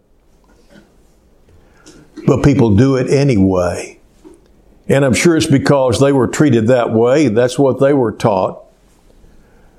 But 2.25 2.43
people 2.43 2.75
do 2.75 2.95
it 2.97 3.09
anyway. 3.09 3.99
And 4.87 5.05
I'm 5.05 5.13
sure 5.13 5.37
it's 5.37 5.47
because 5.47 5.99
they 5.99 6.11
were 6.11 6.27
treated 6.27 6.67
that 6.67 6.91
way. 6.91 7.27
That's 7.27 7.57
what 7.57 7.79
they 7.79 7.93
were 7.93 8.11
taught. 8.11 8.65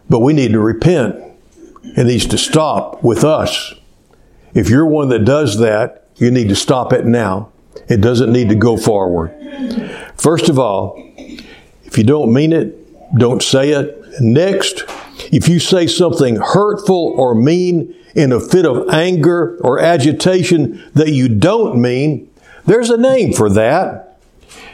But 0.09 0.21
we 0.21 0.33
need 0.33 0.53
to 0.53 0.61
repent. 0.61 1.17
It 1.83 2.05
needs 2.05 2.27
to 2.27 2.39
stop 2.39 3.03
with 3.03 3.25
us. 3.25 3.75
If 4.55 4.69
you're 4.69 4.87
one 4.87 5.09
that 5.11 5.25
does 5.25 5.59
that, 5.59 6.09
you 6.17 6.31
need 6.31 6.49
to 6.49 6.57
stop 6.57 6.93
it 6.93 7.07
now. 7.07 7.51
It 7.89 8.01
doesn't 8.01 8.33
need 8.33 8.49
to 8.49 8.55
go 8.55 8.77
forward. 8.77 9.35
First 10.17 10.49
of 10.49 10.59
all, 10.59 11.03
if 11.85 11.97
you 11.97 12.05
don't 12.05 12.33
mean 12.33 12.53
it, 12.53 12.77
don't 13.19 13.43
say 13.43 13.71
it. 13.71 13.97
Next, 14.21 14.85
if 15.33 15.49
you 15.49 15.59
say 15.59 15.87
something 15.87 16.37
hurtful 16.37 17.15
or 17.17 17.35
mean 17.35 17.95
in 18.15 18.33
a 18.33 18.41
fit 18.41 18.67
of 18.67 18.89
anger 18.91 19.59
or 19.61 19.81
agitation 19.81 20.91
that 20.95 21.11
you 21.11 21.29
don't 21.29 21.81
mean, 21.81 22.31
there's 22.67 22.91
a 22.91 22.97
name 22.97 23.33
for 23.33 23.49
that. 23.51 24.21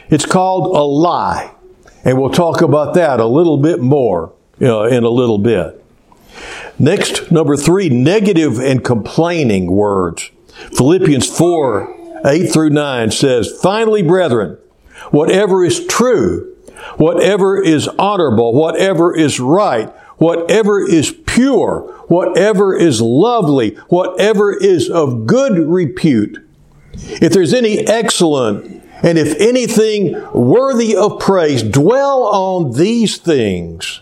It's 0.09 0.25
called 0.25 0.75
a 0.75 0.83
lie. 0.83 1.53
And 2.03 2.19
we'll 2.19 2.31
talk 2.31 2.61
about 2.61 2.93
that 2.95 3.19
a 3.19 3.25
little 3.25 3.57
bit 3.57 3.81
more 3.81 4.33
uh, 4.61 4.83
in 4.83 5.03
a 5.03 5.09
little 5.09 5.37
bit. 5.37 5.76
Next, 6.79 7.31
number 7.31 7.57
three, 7.57 7.89
negative 7.89 8.59
and 8.59 8.83
complaining 8.83 9.71
words. 9.71 10.29
Philippians 10.75 11.27
4, 11.35 12.21
8 12.25 12.51
through 12.51 12.69
9 12.69 13.11
says, 13.11 13.51
Finally, 13.61 14.03
brethren, 14.03 14.57
whatever 15.11 15.65
is 15.65 15.85
true, 15.87 16.55
whatever 16.97 17.61
is 17.61 17.87
honorable, 17.87 18.53
whatever 18.53 19.15
is 19.15 19.39
right, 19.39 19.89
whatever 20.17 20.79
is 20.79 21.11
pure, 21.25 21.93
whatever 22.07 22.75
is 22.75 23.01
lovely, 23.01 23.75
whatever 23.89 24.55
is 24.55 24.89
of 24.89 25.25
good 25.25 25.57
repute, 25.57 26.37
if 26.93 27.33
there's 27.33 27.53
any 27.53 27.79
excellent 27.87 28.83
and 29.03 29.17
if 29.17 29.39
anything 29.39 30.13
worthy 30.33 30.95
of 30.95 31.19
praise, 31.19 31.61
dwell 31.61 32.23
on 32.23 32.75
these 32.75 33.17
things. 33.17 34.01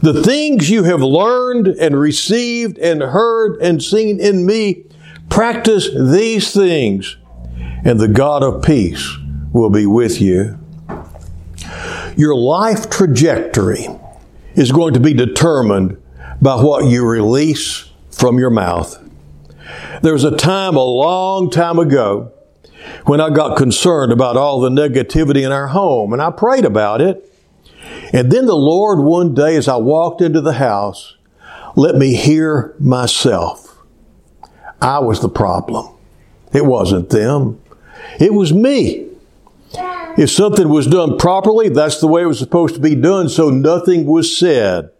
The 0.00 0.22
things 0.22 0.70
you 0.70 0.84
have 0.84 1.02
learned 1.02 1.68
and 1.68 1.98
received 1.98 2.78
and 2.78 3.02
heard 3.02 3.60
and 3.60 3.82
seen 3.82 4.20
in 4.20 4.46
me, 4.46 4.84
practice 5.28 5.88
these 5.94 6.52
things, 6.52 7.16
and 7.84 8.00
the 8.00 8.08
God 8.08 8.42
of 8.42 8.62
peace 8.62 9.16
will 9.52 9.70
be 9.70 9.86
with 9.86 10.20
you. 10.20 10.58
Your 12.16 12.34
life 12.34 12.90
trajectory 12.90 13.86
is 14.54 14.72
going 14.72 14.94
to 14.94 15.00
be 15.00 15.14
determined 15.14 16.00
by 16.40 16.56
what 16.56 16.86
you 16.86 17.06
release 17.06 17.90
from 18.10 18.38
your 18.38 18.50
mouth. 18.50 18.98
There 20.02 20.12
was 20.12 20.24
a 20.24 20.36
time 20.36 20.76
a 20.76 20.84
long 20.84 21.50
time 21.50 21.78
ago 21.78 22.32
when 23.06 23.20
I 23.20 23.30
got 23.30 23.56
concerned 23.56 24.12
about 24.12 24.36
all 24.36 24.60
the 24.60 24.68
negativity 24.68 25.44
in 25.44 25.52
our 25.52 25.68
home, 25.68 26.12
and 26.12 26.20
I 26.20 26.30
prayed 26.30 26.64
about 26.64 27.00
it. 27.00 27.31
And 28.12 28.30
then 28.30 28.46
the 28.46 28.56
Lord, 28.56 28.98
one 28.98 29.34
day, 29.34 29.56
as 29.56 29.68
I 29.68 29.76
walked 29.76 30.20
into 30.20 30.40
the 30.40 30.52
house, 30.52 31.16
let 31.76 31.94
me 31.94 32.14
hear 32.14 32.74
myself. 32.78 33.82
I 34.80 34.98
was 34.98 35.20
the 35.20 35.28
problem. 35.28 35.94
It 36.52 36.66
wasn't 36.66 37.10
them. 37.10 37.60
It 38.20 38.34
was 38.34 38.52
me. 38.52 39.08
If 40.18 40.30
something 40.30 40.68
was 40.68 40.86
done 40.86 41.16
properly, 41.16 41.70
that's 41.70 42.00
the 42.00 42.06
way 42.06 42.22
it 42.22 42.26
was 42.26 42.38
supposed 42.38 42.74
to 42.74 42.80
be 42.80 42.94
done, 42.94 43.30
so 43.30 43.48
nothing 43.48 44.04
was 44.04 44.36
said. 44.36 44.90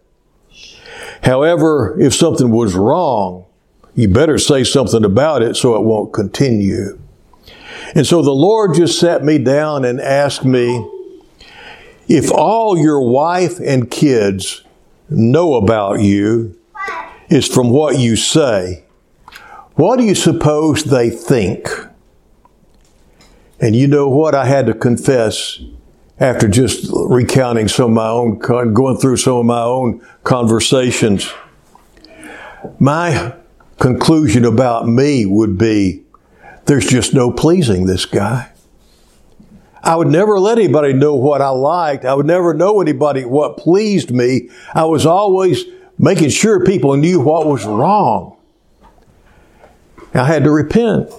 However, 1.21 1.95
if 1.99 2.15
something 2.15 2.49
was 2.49 2.73
wrong, 2.73 3.45
you 3.93 4.07
better 4.07 4.39
say 4.39 4.63
something 4.63 5.05
about 5.05 5.43
it 5.43 5.55
so 5.55 5.75
it 5.75 5.83
won't 5.83 6.13
continue. 6.13 6.99
And 7.93 8.07
so 8.07 8.23
the 8.23 8.31
Lord 8.31 8.73
just 8.73 8.99
sat 8.99 9.23
me 9.23 9.37
down 9.37 9.85
and 9.85 10.01
asked 10.01 10.43
me, 10.43 10.89
if 12.07 12.31
all 12.31 12.77
your 12.77 13.01
wife 13.01 13.59
and 13.59 13.89
kids 13.89 14.63
know 15.09 15.55
about 15.55 16.01
you 16.01 16.59
is 17.29 17.47
from 17.47 17.69
what 17.69 17.97
you 17.99 18.15
say, 18.15 18.83
what 19.75 19.97
do 19.97 20.03
you 20.03 20.15
suppose 20.15 20.83
they 20.83 21.09
think? 21.09 21.67
And 23.59 23.75
you 23.75 23.87
know 23.87 24.09
what? 24.09 24.35
I 24.35 24.45
had 24.45 24.65
to 24.67 24.73
confess 24.73 25.59
after 26.19 26.47
just 26.47 26.89
recounting 26.91 27.67
some 27.67 27.85
of 27.85 27.91
my 27.91 28.07
own, 28.07 28.37
going 28.37 28.97
through 28.97 29.17
some 29.17 29.37
of 29.37 29.45
my 29.45 29.61
own 29.61 30.05
conversations. 30.23 31.31
My 32.79 33.33
conclusion 33.79 34.45
about 34.45 34.87
me 34.87 35.25
would 35.25 35.57
be 35.57 36.03
there's 36.65 36.87
just 36.87 37.13
no 37.13 37.31
pleasing 37.31 37.85
this 37.85 38.05
guy. 38.05 38.52
I 39.83 39.97
would 39.97 40.07
never 40.07 40.39
let 40.39 40.57
anybody 40.57 40.93
know 40.93 41.15
what 41.15 41.41
I 41.41 41.49
liked. 41.49 42.05
I 42.05 42.13
would 42.13 42.25
never 42.25 42.53
know 42.53 42.79
anybody 42.79 43.25
what 43.25 43.57
pleased 43.57 44.11
me. 44.11 44.49
I 44.73 44.85
was 44.85 45.05
always 45.05 45.65
making 45.97 46.29
sure 46.29 46.65
people 46.65 46.95
knew 46.95 47.19
what 47.19 47.45
was 47.45 47.65
wrong. 47.65 48.37
I 50.13 50.25
had 50.25 50.45
to 50.45 50.51
repent. 50.51 51.11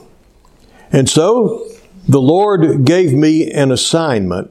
And 0.92 1.08
so 1.08 1.66
the 2.08 2.20
Lord 2.20 2.84
gave 2.84 3.12
me 3.12 3.50
an 3.50 3.70
assignment. 3.70 4.50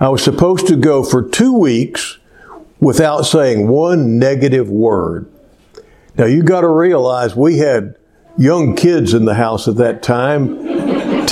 I 0.00 0.08
was 0.08 0.22
supposed 0.22 0.66
to 0.68 0.76
go 0.76 1.02
for 1.02 1.22
two 1.22 1.52
weeks 1.52 2.18
without 2.80 3.22
saying 3.22 3.68
one 3.68 4.18
negative 4.18 4.70
word. 4.70 5.30
Now 6.16 6.24
you 6.24 6.42
got 6.42 6.62
to 6.62 6.68
realize 6.68 7.36
we 7.36 7.58
had 7.58 7.96
young 8.38 8.74
kids 8.74 9.14
in 9.14 9.24
the 9.24 9.34
house 9.34 9.68
at 9.68 9.76
that 9.76 10.02
time, 10.02 10.81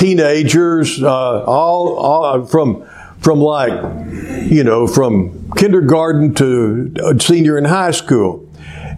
teenagers, 0.00 1.02
uh, 1.02 1.44
all, 1.44 1.96
all 1.96 2.46
from 2.46 2.88
from 3.20 3.38
like 3.38 3.70
you 4.50 4.64
know 4.64 4.86
from 4.86 5.52
kindergarten 5.52 6.34
to 6.34 7.18
senior 7.20 7.58
in 7.58 7.66
high 7.66 7.90
school, 7.90 8.48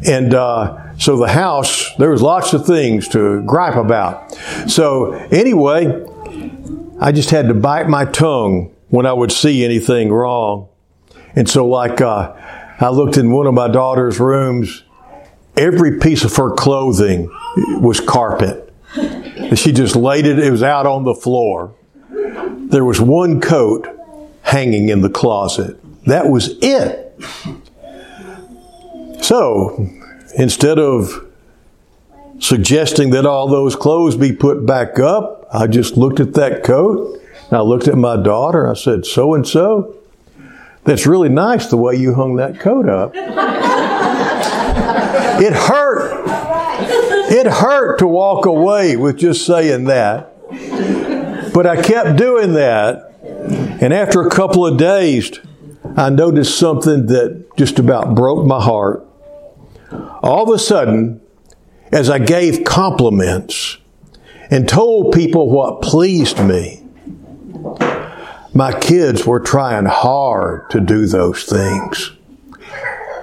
and 0.06 0.32
uh, 0.32 0.96
so 0.96 1.16
the 1.16 1.28
house 1.28 1.94
there 1.96 2.10
was 2.10 2.22
lots 2.22 2.52
of 2.52 2.64
things 2.64 3.08
to 3.08 3.42
gripe 3.42 3.76
about. 3.76 4.32
So 4.68 5.12
anyway, 5.12 6.06
I 7.00 7.10
just 7.12 7.30
had 7.30 7.48
to 7.48 7.54
bite 7.54 7.88
my 7.88 8.04
tongue 8.04 8.74
when 8.88 9.04
I 9.04 9.12
would 9.12 9.32
see 9.32 9.64
anything 9.64 10.12
wrong, 10.12 10.68
and 11.34 11.48
so 11.48 11.66
like 11.66 12.00
uh, 12.00 12.32
I 12.80 12.90
looked 12.90 13.16
in 13.16 13.32
one 13.32 13.48
of 13.48 13.54
my 13.54 13.68
daughter's 13.68 14.20
rooms 14.20 14.84
every 15.56 15.98
piece 15.98 16.24
of 16.24 16.34
her 16.36 16.54
clothing 16.54 17.28
was 17.80 18.00
carpet. 18.00 18.72
She 19.54 19.72
just 19.72 19.96
laid 19.96 20.26
it, 20.26 20.38
it 20.38 20.50
was 20.50 20.62
out 20.62 20.86
on 20.86 21.04
the 21.04 21.14
floor. 21.14 21.74
There 22.08 22.84
was 22.84 23.00
one 23.00 23.40
coat 23.40 23.86
hanging 24.42 24.88
in 24.88 25.00
the 25.02 25.10
closet. 25.10 25.78
That 26.06 26.28
was 26.28 26.56
it. 26.60 27.14
So, 29.22 29.88
instead 30.36 30.78
of 30.78 31.26
suggesting 32.38 33.10
that 33.10 33.24
all 33.24 33.46
those 33.48 33.76
clothes 33.76 34.16
be 34.16 34.32
put 34.32 34.66
back 34.66 34.98
up, 34.98 35.46
I 35.52 35.66
just 35.66 35.96
looked 35.96 36.18
at 36.18 36.34
that 36.34 36.64
coat. 36.64 37.20
And 37.48 37.58
I 37.58 37.60
looked 37.60 37.88
at 37.88 37.96
my 37.96 38.16
daughter. 38.16 38.68
I 38.68 38.74
said, 38.74 39.06
so 39.06 39.34
and 39.34 39.46
so. 39.46 39.96
That's 40.84 41.06
really 41.06 41.28
nice 41.28 41.66
the 41.66 41.76
way 41.76 41.94
you 41.94 42.14
hung 42.14 42.36
that 42.36 42.58
coat 42.58 42.88
up. 42.88 43.12
it 45.40 45.52
hurt. 45.52 46.21
It 47.34 47.46
hurt 47.46 47.98
to 48.00 48.06
walk 48.06 48.44
away 48.44 48.94
with 48.96 49.16
just 49.16 49.46
saying 49.46 49.84
that. 49.84 50.34
But 51.54 51.66
I 51.66 51.80
kept 51.80 52.18
doing 52.18 52.52
that. 52.52 53.10
And 53.80 53.94
after 53.94 54.20
a 54.20 54.28
couple 54.28 54.66
of 54.66 54.76
days, 54.76 55.40
I 55.96 56.10
noticed 56.10 56.58
something 56.58 57.06
that 57.06 57.56
just 57.56 57.78
about 57.78 58.14
broke 58.14 58.46
my 58.46 58.62
heart. 58.62 59.06
All 60.22 60.42
of 60.42 60.54
a 60.54 60.58
sudden, 60.58 61.22
as 61.90 62.10
I 62.10 62.18
gave 62.18 62.64
compliments 62.64 63.78
and 64.50 64.68
told 64.68 65.14
people 65.14 65.48
what 65.48 65.80
pleased 65.80 66.38
me, 66.38 66.84
my 68.52 68.78
kids 68.78 69.26
were 69.26 69.40
trying 69.40 69.86
hard 69.86 70.68
to 70.68 70.80
do 70.80 71.06
those 71.06 71.44
things. 71.44 72.12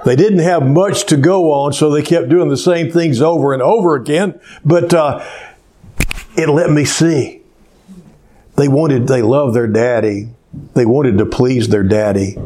They 0.05 0.15
didn't 0.15 0.39
have 0.39 0.65
much 0.65 1.05
to 1.07 1.17
go 1.17 1.51
on, 1.51 1.73
so 1.73 1.89
they 1.89 2.01
kept 2.01 2.29
doing 2.29 2.49
the 2.49 2.57
same 2.57 2.91
things 2.91 3.21
over 3.21 3.53
and 3.53 3.61
over 3.61 3.95
again, 3.95 4.39
but 4.63 4.93
uh, 4.93 5.25
it 6.37 6.47
let 6.49 6.71
me 6.71 6.85
see. 6.85 7.41
They 8.55 8.67
wanted, 8.67 9.07
they 9.07 9.21
loved 9.21 9.55
their 9.55 9.67
daddy. 9.67 10.29
They 10.73 10.85
wanted 10.85 11.17
to 11.17 11.25
please 11.25 11.69
their 11.69 11.83
daddy. 11.83 12.37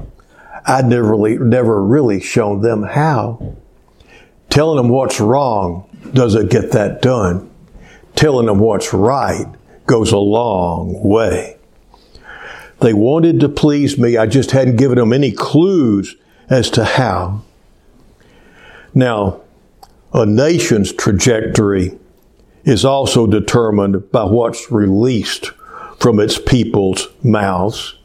I'd 0.65 0.85
never 0.85 1.09
really, 1.09 1.37
never 1.37 1.81
really 1.81 2.21
shown 2.21 2.61
them 2.61 2.83
how. 2.83 3.55
Telling 4.49 4.77
them 4.77 4.89
what's 4.89 5.19
wrong 5.19 5.89
doesn't 6.13 6.51
get 6.51 6.71
that 6.71 7.01
done. 7.01 7.49
Telling 8.15 8.45
them 8.45 8.59
what's 8.59 8.93
right 8.93 9.47
goes 9.85 10.11
a 10.11 10.17
long 10.17 11.01
way. 11.03 11.57
They 12.81 12.93
wanted 12.93 13.39
to 13.39 13.49
please 13.49 13.97
me. 13.97 14.17
I 14.17 14.25
just 14.25 14.51
hadn't 14.51 14.75
given 14.75 14.97
them 14.97 15.13
any 15.13 15.31
clues 15.31 16.15
as 16.49 16.69
to 16.71 16.83
how. 16.83 17.41
Now, 18.93 19.41
a 20.13 20.25
nation's 20.25 20.91
trajectory 20.93 21.97
is 22.63 22.85
also 22.85 23.27
determined 23.27 24.11
by 24.11 24.23
what's 24.23 24.71
released 24.71 25.51
from 25.99 26.19
its 26.19 26.39
people's 26.39 27.07
mouths. 27.23 27.95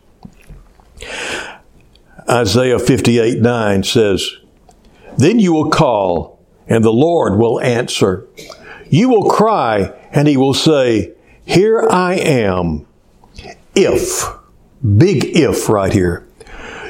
Isaiah 2.29 2.79
58 2.79 3.41
9 3.41 3.83
says, 3.83 4.37
Then 5.17 5.39
you 5.39 5.53
will 5.53 5.71
call, 5.71 6.41
and 6.67 6.85
the 6.85 6.93
Lord 6.93 7.39
will 7.39 7.61
answer. 7.61 8.27
You 8.91 9.09
will 9.09 9.31
cry, 9.31 9.93
and 10.11 10.29
he 10.29 10.37
will 10.37 10.55
say, 10.55 11.13
Here 11.45 11.87
I 11.89 12.15
am. 12.15 12.87
If, 13.75 14.25
big 14.97 15.25
if 15.37 15.69
right 15.69 15.93
here, 15.93 16.28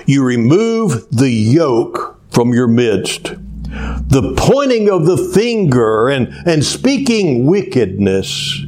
you 0.09 0.25
remove 0.25 1.09
the 1.11 1.31
yoke 1.31 2.19
from 2.31 2.53
your 2.53 2.67
midst, 2.67 3.25
the 3.25 4.35
pointing 4.37 4.91
of 4.91 5.07
the 5.07 5.17
finger 5.17 6.09
and, 6.09 6.29
and 6.47 6.65
speaking 6.65 7.47
wickedness. 7.47 8.63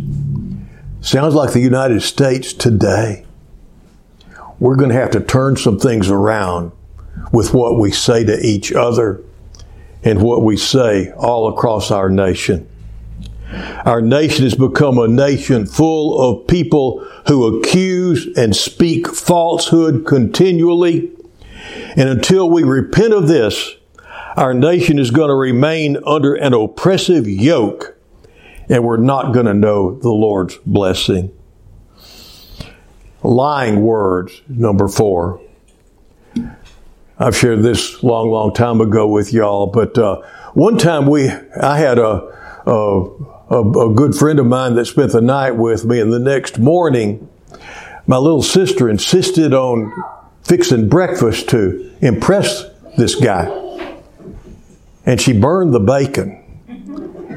Sounds 1.00 1.34
like 1.34 1.52
the 1.52 1.60
United 1.60 2.02
States 2.02 2.52
today 2.52 3.24
we're 4.60 4.76
going 4.76 4.90
to 4.90 4.94
have 4.94 5.10
to 5.10 5.20
turn 5.20 5.56
some 5.56 5.78
things 5.78 6.10
around 6.10 6.70
with 7.32 7.52
what 7.54 7.78
we 7.78 7.90
say 7.90 8.22
to 8.22 8.38
each 8.46 8.72
other 8.72 9.24
and 10.04 10.22
what 10.22 10.42
we 10.42 10.56
say 10.56 11.10
all 11.12 11.48
across 11.48 11.90
our 11.90 12.10
nation. 12.10 12.68
Our 13.84 14.02
nation 14.02 14.44
has 14.44 14.54
become 14.54 14.98
a 14.98 15.08
nation 15.08 15.66
full 15.66 16.20
of 16.20 16.46
people 16.46 17.00
who 17.26 17.58
accuse 17.58 18.28
and 18.36 18.54
speak 18.54 19.08
falsehood 19.08 20.06
continually. 20.06 21.10
And 21.96 22.08
until 22.08 22.50
we 22.50 22.62
repent 22.62 23.12
of 23.12 23.28
this, 23.28 23.74
our 24.36 24.54
nation 24.54 24.98
is 24.98 25.10
going 25.10 25.28
to 25.28 25.34
remain 25.34 25.98
under 26.06 26.34
an 26.34 26.54
oppressive 26.54 27.28
yoke 27.28 27.96
and 28.68 28.84
we're 28.84 28.96
not 28.96 29.34
going 29.34 29.46
to 29.46 29.54
know 29.54 29.98
the 29.98 30.10
Lord's 30.10 30.56
blessing 30.64 31.32
lying 33.22 33.82
words, 33.82 34.40
number 34.48 34.88
four. 34.88 35.40
I've 37.18 37.36
shared 37.36 37.62
this 37.62 38.02
long, 38.02 38.30
long 38.30 38.54
time 38.54 38.80
ago 38.80 39.06
with 39.06 39.32
y'all, 39.32 39.66
but 39.66 39.98
uh, 39.98 40.22
one 40.54 40.78
time 40.78 41.06
we, 41.06 41.28
I 41.28 41.78
had 41.78 41.98
a, 41.98 42.62
a, 42.66 43.08
a, 43.50 43.88
a 43.88 43.94
good 43.94 44.14
friend 44.14 44.38
of 44.38 44.46
mine 44.46 44.74
that 44.76 44.86
spent 44.86 45.12
the 45.12 45.20
night 45.20 45.52
with 45.52 45.84
me, 45.84 46.00
and 46.00 46.12
the 46.12 46.18
next 46.18 46.58
morning, 46.58 47.28
my 48.06 48.16
little 48.16 48.42
sister 48.42 48.88
insisted 48.88 49.52
on 49.52 49.92
fixing 50.50 50.88
breakfast 50.88 51.48
to 51.48 51.88
impress 52.00 52.64
this 52.98 53.14
guy. 53.14 53.46
And 55.06 55.20
she 55.20 55.32
burned 55.32 55.72
the 55.72 55.78
bacon. 55.78 56.36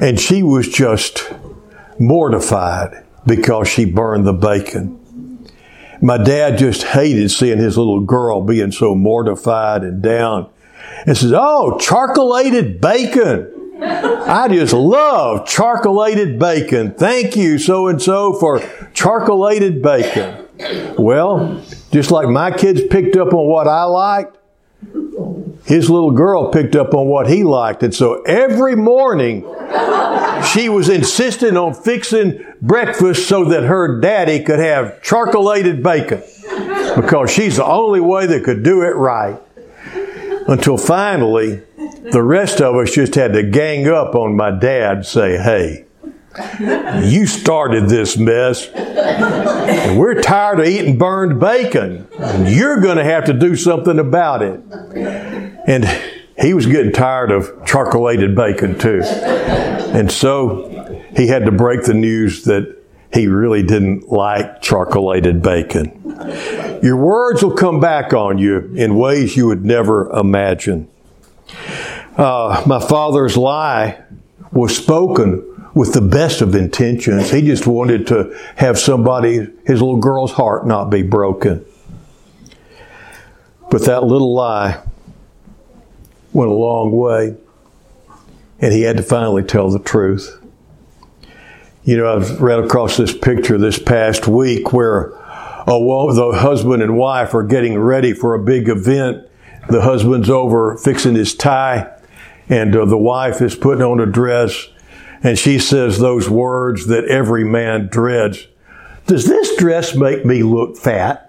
And 0.00 0.18
she 0.18 0.42
was 0.42 0.68
just 0.68 1.32
mortified 2.00 3.04
because 3.24 3.68
she 3.68 3.84
burned 3.84 4.26
the 4.26 4.32
bacon. 4.32 4.98
My 6.02 6.18
dad 6.18 6.58
just 6.58 6.82
hated 6.82 7.30
seeing 7.30 7.58
his 7.58 7.78
little 7.78 8.00
girl 8.00 8.42
being 8.42 8.72
so 8.72 8.96
mortified 8.96 9.84
and 9.84 10.02
down. 10.02 10.50
And 11.06 11.16
says, 11.16 11.32
Oh, 11.32 11.78
charcoalated 11.78 12.80
bacon. 12.80 13.78
I 13.80 14.48
just 14.48 14.72
love 14.72 15.46
charcoalated 15.46 16.40
bacon. 16.40 16.94
Thank 16.94 17.36
you, 17.36 17.58
so 17.58 17.86
and 17.86 18.02
so, 18.02 18.32
for 18.32 18.60
charcoalated 18.92 19.82
bacon. 19.82 20.48
Well, 20.98 21.62
just 21.94 22.10
like 22.10 22.28
my 22.28 22.50
kids 22.50 22.82
picked 22.90 23.16
up 23.16 23.32
on 23.32 23.46
what 23.46 23.68
I 23.68 23.84
liked, 23.84 24.36
his 25.64 25.88
little 25.88 26.10
girl 26.10 26.50
picked 26.50 26.74
up 26.74 26.92
on 26.92 27.06
what 27.06 27.28
he 27.28 27.44
liked. 27.44 27.84
And 27.84 27.94
so 27.94 28.20
every 28.22 28.74
morning, 28.74 29.42
she 30.52 30.68
was 30.68 30.88
insisting 30.88 31.56
on 31.56 31.72
fixing 31.72 32.44
breakfast 32.60 33.28
so 33.28 33.44
that 33.44 33.62
her 33.62 34.00
daddy 34.00 34.42
could 34.42 34.58
have 34.58 35.00
charcoalated 35.02 35.84
bacon 35.84 36.20
because 36.96 37.30
she's 37.30 37.58
the 37.58 37.64
only 37.64 38.00
way 38.00 38.26
that 38.26 38.42
could 38.42 38.64
do 38.64 38.82
it 38.82 38.96
right. 38.96 39.40
Until 40.48 40.76
finally, 40.76 41.62
the 42.10 42.24
rest 42.24 42.60
of 42.60 42.74
us 42.74 42.92
just 42.92 43.14
had 43.14 43.34
to 43.34 43.44
gang 43.44 43.86
up 43.86 44.16
on 44.16 44.34
my 44.34 44.50
dad 44.50 44.96
and 44.96 45.06
say, 45.06 45.38
hey, 45.38 45.84
you 47.04 47.24
started 47.26 47.88
this 47.88 48.16
mess. 48.16 48.68
We're 49.96 50.20
tired 50.20 50.60
of 50.60 50.66
eating 50.66 50.98
burned 50.98 51.38
bacon. 51.38 52.08
You're 52.46 52.80
going 52.80 52.96
to 52.96 53.04
have 53.04 53.26
to 53.26 53.32
do 53.32 53.54
something 53.54 53.98
about 53.98 54.42
it. 54.42 54.60
And 55.66 55.84
he 56.38 56.52
was 56.52 56.66
getting 56.66 56.92
tired 56.92 57.30
of 57.30 57.64
charcoalated 57.64 58.34
bacon 58.34 58.78
too. 58.78 59.02
And 59.04 60.10
so 60.10 61.04
he 61.16 61.28
had 61.28 61.44
to 61.46 61.52
break 61.52 61.84
the 61.84 61.94
news 61.94 62.44
that 62.44 62.76
he 63.12 63.28
really 63.28 63.62
didn't 63.62 64.10
like 64.10 64.60
charcoalated 64.60 65.42
bacon. 65.42 66.00
Your 66.82 66.96
words 66.96 67.44
will 67.44 67.54
come 67.54 67.78
back 67.78 68.12
on 68.12 68.38
you 68.38 68.72
in 68.74 68.96
ways 68.96 69.36
you 69.36 69.46
would 69.46 69.64
never 69.64 70.10
imagine. 70.10 70.88
Uh, 72.16 72.62
my 72.66 72.80
father's 72.80 73.36
lie 73.36 74.02
was 74.50 74.76
spoken 74.76 75.53
with 75.74 75.92
the 75.92 76.00
best 76.00 76.40
of 76.40 76.54
intentions. 76.54 77.30
He 77.30 77.42
just 77.42 77.66
wanted 77.66 78.06
to 78.08 78.36
have 78.56 78.78
somebody, 78.78 79.38
his 79.66 79.82
little 79.82 79.98
girl's 79.98 80.32
heart 80.32 80.66
not 80.66 80.88
be 80.88 81.02
broken. 81.02 81.64
But 83.70 83.84
that 83.86 84.04
little 84.04 84.32
lie 84.32 84.80
went 86.32 86.50
a 86.50 86.54
long 86.54 86.92
way, 86.92 87.36
and 88.60 88.72
he 88.72 88.82
had 88.82 88.96
to 88.98 89.02
finally 89.02 89.42
tell 89.42 89.70
the 89.70 89.80
truth. 89.80 90.40
You 91.82 91.96
know, 91.96 92.16
I've 92.16 92.40
read 92.40 92.60
across 92.60 92.96
this 92.96 93.16
picture 93.16 93.58
this 93.58 93.78
past 93.78 94.28
week 94.28 94.72
where 94.72 95.12
oh, 95.66 96.12
the 96.12 96.38
husband 96.38 96.82
and 96.82 96.96
wife 96.96 97.34
are 97.34 97.42
getting 97.42 97.78
ready 97.78 98.12
for 98.12 98.34
a 98.34 98.38
big 98.38 98.68
event. 98.68 99.26
The 99.68 99.80
husband's 99.80 100.30
over 100.30 100.76
fixing 100.76 101.14
his 101.14 101.34
tie, 101.34 101.90
and 102.48 102.76
uh, 102.76 102.84
the 102.84 102.98
wife 102.98 103.42
is 103.42 103.54
putting 103.54 103.82
on 103.82 103.98
a 103.98 104.06
dress 104.06 104.68
and 105.24 105.38
she 105.38 105.58
says 105.58 105.98
those 105.98 106.28
words 106.28 106.86
that 106.86 107.06
every 107.06 107.44
man 107.44 107.88
dreads. 107.88 108.46
Does 109.06 109.26
this 109.26 109.56
dress 109.56 109.94
make 109.96 110.24
me 110.24 110.42
look 110.42 110.76
fat? 110.76 111.22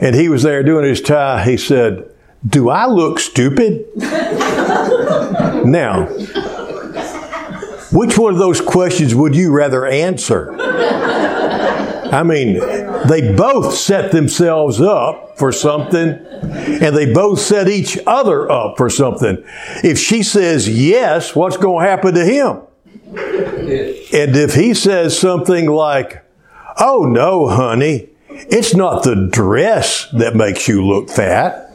and 0.00 0.14
he 0.16 0.28
was 0.28 0.42
there 0.42 0.62
doing 0.62 0.86
his 0.86 1.02
tie. 1.02 1.44
He 1.44 1.58
said, 1.58 2.10
Do 2.46 2.70
I 2.70 2.86
look 2.86 3.20
stupid? 3.20 3.84
now, 5.66 6.06
which 7.92 8.16
one 8.16 8.32
of 8.32 8.38
those 8.38 8.60
questions 8.62 9.14
would 9.14 9.34
you 9.34 9.52
rather 9.52 9.84
answer? 9.86 10.56
I 12.12 12.22
mean, 12.22 12.56
they 13.08 13.34
both 13.34 13.74
set 13.74 14.12
themselves 14.12 14.80
up 14.80 15.38
for 15.38 15.52
something 15.52 16.08
and 16.08 16.96
they 16.96 17.12
both 17.12 17.40
set 17.40 17.68
each 17.68 17.98
other 18.06 18.50
up 18.50 18.76
for 18.76 18.90
something. 18.90 19.42
If 19.82 19.98
she 19.98 20.22
says 20.22 20.68
yes, 20.68 21.34
what's 21.34 21.56
going 21.56 21.84
to 21.84 21.90
happen 21.90 22.14
to 22.14 22.24
him? 22.24 22.62
And 23.06 24.36
if 24.36 24.54
he 24.54 24.74
says 24.74 25.18
something 25.18 25.66
like, 25.66 26.24
Oh 26.78 27.04
no, 27.04 27.48
honey, 27.48 28.08
it's 28.28 28.74
not 28.74 29.02
the 29.02 29.28
dress 29.30 30.08
that 30.12 30.34
makes 30.34 30.68
you 30.68 30.86
look 30.86 31.10
fat. 31.10 31.72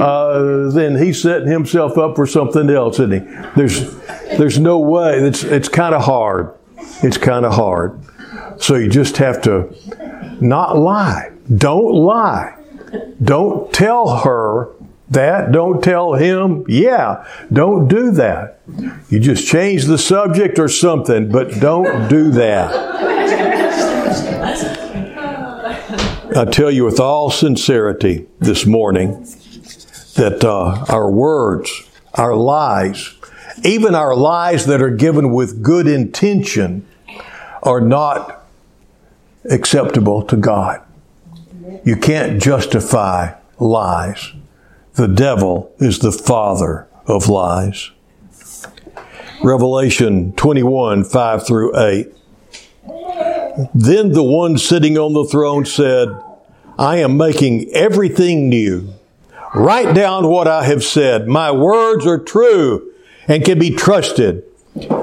Uh, 0.00 0.70
then 0.70 0.96
he's 0.96 1.20
setting 1.20 1.48
himself 1.48 1.98
up 1.98 2.16
for 2.16 2.26
something 2.26 2.70
else, 2.70 2.98
isn't 2.98 3.12
he? 3.12 3.50
There's, 3.56 3.94
there's 4.38 4.58
no 4.58 4.78
way. 4.78 5.18
It's, 5.18 5.44
it's 5.44 5.68
kind 5.68 5.94
of 5.94 6.02
hard. 6.04 6.54
It's 7.02 7.18
kind 7.18 7.44
of 7.44 7.52
hard. 7.52 8.00
So 8.60 8.76
you 8.76 8.88
just 8.88 9.16
have 9.16 9.40
to 9.42 9.74
not 10.40 10.76
lie. 10.76 11.32
Don't 11.54 11.92
lie. 11.94 12.56
Don't 13.22 13.72
tell 13.72 14.18
her 14.18 14.68
that. 15.08 15.50
Don't 15.50 15.82
tell 15.82 16.12
him, 16.12 16.64
yeah. 16.68 17.26
Don't 17.52 17.88
do 17.88 18.10
that. 18.12 18.60
You 19.08 19.18
just 19.18 19.46
change 19.46 19.84
the 19.84 19.98
subject 19.98 20.58
or 20.58 20.68
something, 20.68 21.30
but 21.32 21.58
don't 21.58 22.08
do 22.08 22.30
that. 22.32 22.70
I 26.36 26.44
tell 26.44 26.70
you 26.70 26.84
with 26.84 27.00
all 27.00 27.30
sincerity 27.30 28.26
this 28.38 28.66
morning 28.66 29.24
that 30.14 30.44
uh, 30.44 30.84
our 30.88 31.10
words, 31.10 31.88
our 32.14 32.36
lies, 32.36 33.14
even 33.64 33.94
our 33.94 34.14
lies 34.14 34.66
that 34.66 34.80
are 34.80 34.90
given 34.90 35.32
with 35.32 35.62
good 35.62 35.88
intention, 35.88 36.86
are 37.62 37.80
not 37.80 38.39
acceptable 39.44 40.22
to 40.24 40.36
God. 40.36 40.82
You 41.84 41.96
can't 41.96 42.42
justify 42.42 43.34
lies. 43.58 44.32
The 44.94 45.08
devil 45.08 45.72
is 45.78 46.00
the 46.00 46.12
father 46.12 46.88
of 47.06 47.28
lies. 47.28 47.90
Revelation 49.42 50.32
21, 50.32 51.04
5 51.04 51.46
through 51.46 51.78
8. 51.78 52.12
Then 53.74 54.12
the 54.12 54.22
one 54.22 54.58
sitting 54.58 54.98
on 54.98 55.12
the 55.12 55.24
throne 55.24 55.64
said, 55.64 56.08
I 56.78 56.98
am 56.98 57.16
making 57.16 57.70
everything 57.72 58.48
new. 58.48 58.92
Write 59.54 59.94
down 59.94 60.28
what 60.28 60.46
I 60.46 60.64
have 60.64 60.84
said. 60.84 61.26
My 61.26 61.50
words 61.50 62.06
are 62.06 62.18
true 62.18 62.92
and 63.26 63.44
can 63.44 63.58
be 63.58 63.70
trusted. 63.70 64.44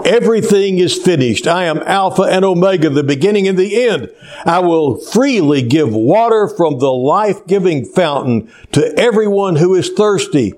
Everything 0.05 0.77
is 0.77 0.95
finished. 0.95 1.45
I 1.45 1.65
am 1.65 1.79
Alpha 1.79 2.23
and 2.23 2.45
Omega, 2.45 2.89
the 2.89 3.03
beginning 3.03 3.47
and 3.47 3.57
the 3.57 3.87
end. 3.87 4.09
I 4.45 4.59
will 4.59 4.97
freely 4.97 5.61
give 5.61 5.93
water 5.93 6.47
from 6.47 6.79
the 6.79 6.93
life-giving 6.93 7.85
fountain 7.85 8.49
to 8.71 8.97
everyone 8.97 9.57
who 9.57 9.75
is 9.75 9.89
thirsty. 9.89 10.53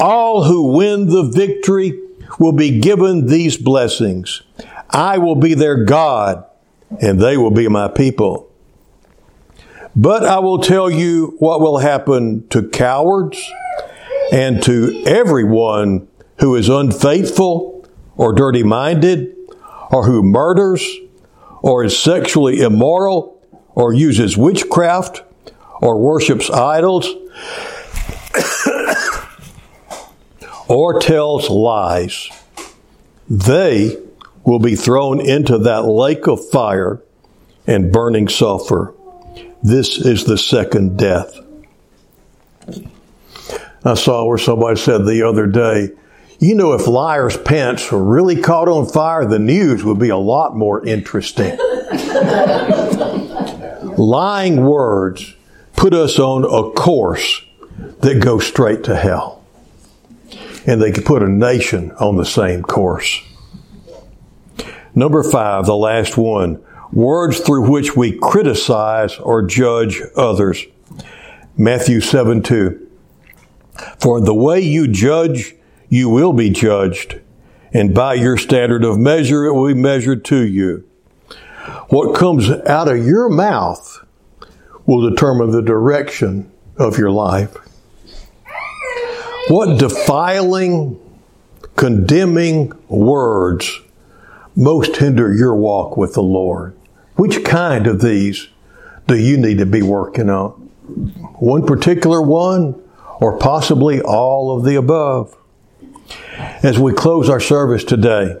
All 0.00 0.44
who 0.44 0.72
win 0.72 1.06
the 1.06 1.22
victory 1.22 2.00
will 2.40 2.52
be 2.52 2.80
given 2.80 3.26
these 3.26 3.56
blessings. 3.56 4.42
I 4.90 5.18
will 5.18 5.36
be 5.36 5.54
their 5.54 5.84
God 5.84 6.44
and 7.00 7.20
they 7.20 7.36
will 7.36 7.52
be 7.52 7.68
my 7.68 7.86
people. 7.86 8.50
But 9.94 10.24
I 10.24 10.40
will 10.40 10.58
tell 10.58 10.90
you 10.90 11.36
what 11.38 11.60
will 11.60 11.78
happen 11.78 12.48
to 12.48 12.68
cowards 12.68 13.40
and 14.32 14.60
to 14.64 15.02
everyone 15.06 16.08
who 16.40 16.56
is 16.56 16.68
unfaithful 16.68 17.69
or 18.20 18.32
dirty 18.34 18.62
minded 18.62 19.34
or 19.90 20.04
who 20.04 20.22
murders 20.22 20.86
or 21.62 21.82
is 21.82 21.98
sexually 21.98 22.60
immoral 22.60 23.42
or 23.70 23.94
uses 23.94 24.36
witchcraft 24.36 25.22
or 25.80 25.96
worships 25.96 26.50
idols 26.50 27.06
or 30.68 31.00
tells 31.00 31.48
lies. 31.48 32.28
They 33.26 33.96
will 34.44 34.58
be 34.58 34.76
thrown 34.76 35.26
into 35.26 35.56
that 35.56 35.86
lake 35.86 36.28
of 36.28 36.46
fire 36.50 37.00
and 37.66 37.90
burning 37.90 38.28
sulfur. 38.28 38.92
This 39.62 39.96
is 39.96 40.24
the 40.24 40.36
second 40.36 40.98
death. 40.98 41.38
I 43.82 43.94
saw 43.94 44.26
where 44.26 44.36
somebody 44.36 44.78
said 44.78 45.06
the 45.06 45.26
other 45.26 45.46
day, 45.46 45.92
you 46.40 46.54
know, 46.54 46.72
if 46.72 46.86
liars' 46.86 47.36
pants 47.36 47.92
were 47.92 48.02
really 48.02 48.40
caught 48.40 48.66
on 48.66 48.88
fire, 48.88 49.26
the 49.26 49.38
news 49.38 49.84
would 49.84 49.98
be 49.98 50.08
a 50.08 50.16
lot 50.16 50.56
more 50.56 50.82
interesting. 50.86 51.58
Lying 53.98 54.62
words 54.62 55.34
put 55.76 55.92
us 55.92 56.18
on 56.18 56.44
a 56.44 56.72
course 56.72 57.42
that 58.00 58.22
goes 58.22 58.46
straight 58.46 58.84
to 58.84 58.96
hell. 58.96 59.44
And 60.66 60.80
they 60.80 60.92
could 60.92 61.04
put 61.04 61.22
a 61.22 61.28
nation 61.28 61.92
on 61.92 62.16
the 62.16 62.24
same 62.24 62.62
course. 62.62 63.20
Number 64.94 65.22
five, 65.22 65.66
the 65.66 65.76
last 65.76 66.16
one, 66.16 66.62
words 66.90 67.40
through 67.40 67.68
which 67.70 67.94
we 67.94 68.18
criticize 68.18 69.18
or 69.18 69.42
judge 69.42 70.00
others. 70.16 70.64
Matthew 71.56 72.00
7 72.00 72.42
2. 72.42 72.88
For 73.98 74.20
the 74.22 74.34
way 74.34 74.60
you 74.60 74.88
judge, 74.88 75.54
you 75.90 76.08
will 76.08 76.32
be 76.32 76.48
judged, 76.48 77.20
and 77.72 77.92
by 77.92 78.14
your 78.14 78.38
standard 78.38 78.84
of 78.84 78.96
measure, 78.96 79.44
it 79.44 79.52
will 79.52 79.66
be 79.66 79.74
measured 79.74 80.24
to 80.24 80.38
you. 80.46 80.88
What 81.88 82.14
comes 82.14 82.48
out 82.48 82.88
of 82.88 83.04
your 83.04 83.28
mouth 83.28 84.04
will 84.86 85.10
determine 85.10 85.50
the 85.50 85.60
direction 85.60 86.50
of 86.76 86.96
your 86.96 87.10
life. 87.10 87.54
What 89.48 89.78
defiling, 89.78 90.98
condemning 91.76 92.72
words 92.88 93.80
most 94.54 94.96
hinder 94.96 95.34
your 95.34 95.56
walk 95.56 95.96
with 95.96 96.14
the 96.14 96.22
Lord? 96.22 96.76
Which 97.16 97.44
kind 97.44 97.86
of 97.88 98.00
these 98.00 98.48
do 99.08 99.16
you 99.16 99.36
need 99.36 99.58
to 99.58 99.66
be 99.66 99.82
working 99.82 100.30
on? 100.30 100.50
One 101.40 101.66
particular 101.66 102.22
one, 102.22 102.80
or 103.20 103.38
possibly 103.38 104.00
all 104.00 104.56
of 104.56 104.64
the 104.64 104.76
above? 104.76 105.36
As 106.62 106.78
we 106.78 106.92
close 106.92 107.28
our 107.28 107.40
service 107.40 107.84
today, 107.84 108.36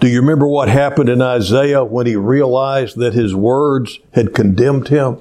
do 0.00 0.08
you 0.08 0.20
remember 0.20 0.46
what 0.46 0.68
happened 0.68 1.08
in 1.08 1.20
Isaiah 1.20 1.84
when 1.84 2.06
he 2.06 2.16
realized 2.16 2.96
that 2.96 3.14
his 3.14 3.34
words 3.34 3.98
had 4.12 4.34
condemned 4.34 4.88
him? 4.88 5.18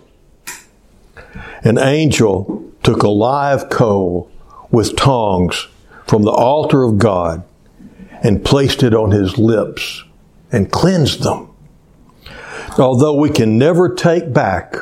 An 1.64 1.78
angel 1.78 2.72
took 2.84 3.04
a 3.04 3.10
live 3.10 3.70
coal 3.70 4.32
with 4.72 4.96
tongs 4.96 5.68
from 6.08 6.24
the 6.24 6.32
altar 6.32 6.84
of 6.84 6.98
God 6.98 7.44
and 8.24 8.44
placed 8.44 8.84
it 8.84 8.94
on 8.94 9.12
his 9.12 9.38
lips 9.38 10.04
and 10.52 10.72
cleansed 10.72 11.24
them. 11.24 11.50
Although 12.78 13.16
we 13.16 13.30
can 13.30 13.58
never 13.58 13.94
take 13.94 14.34
back 14.34 14.76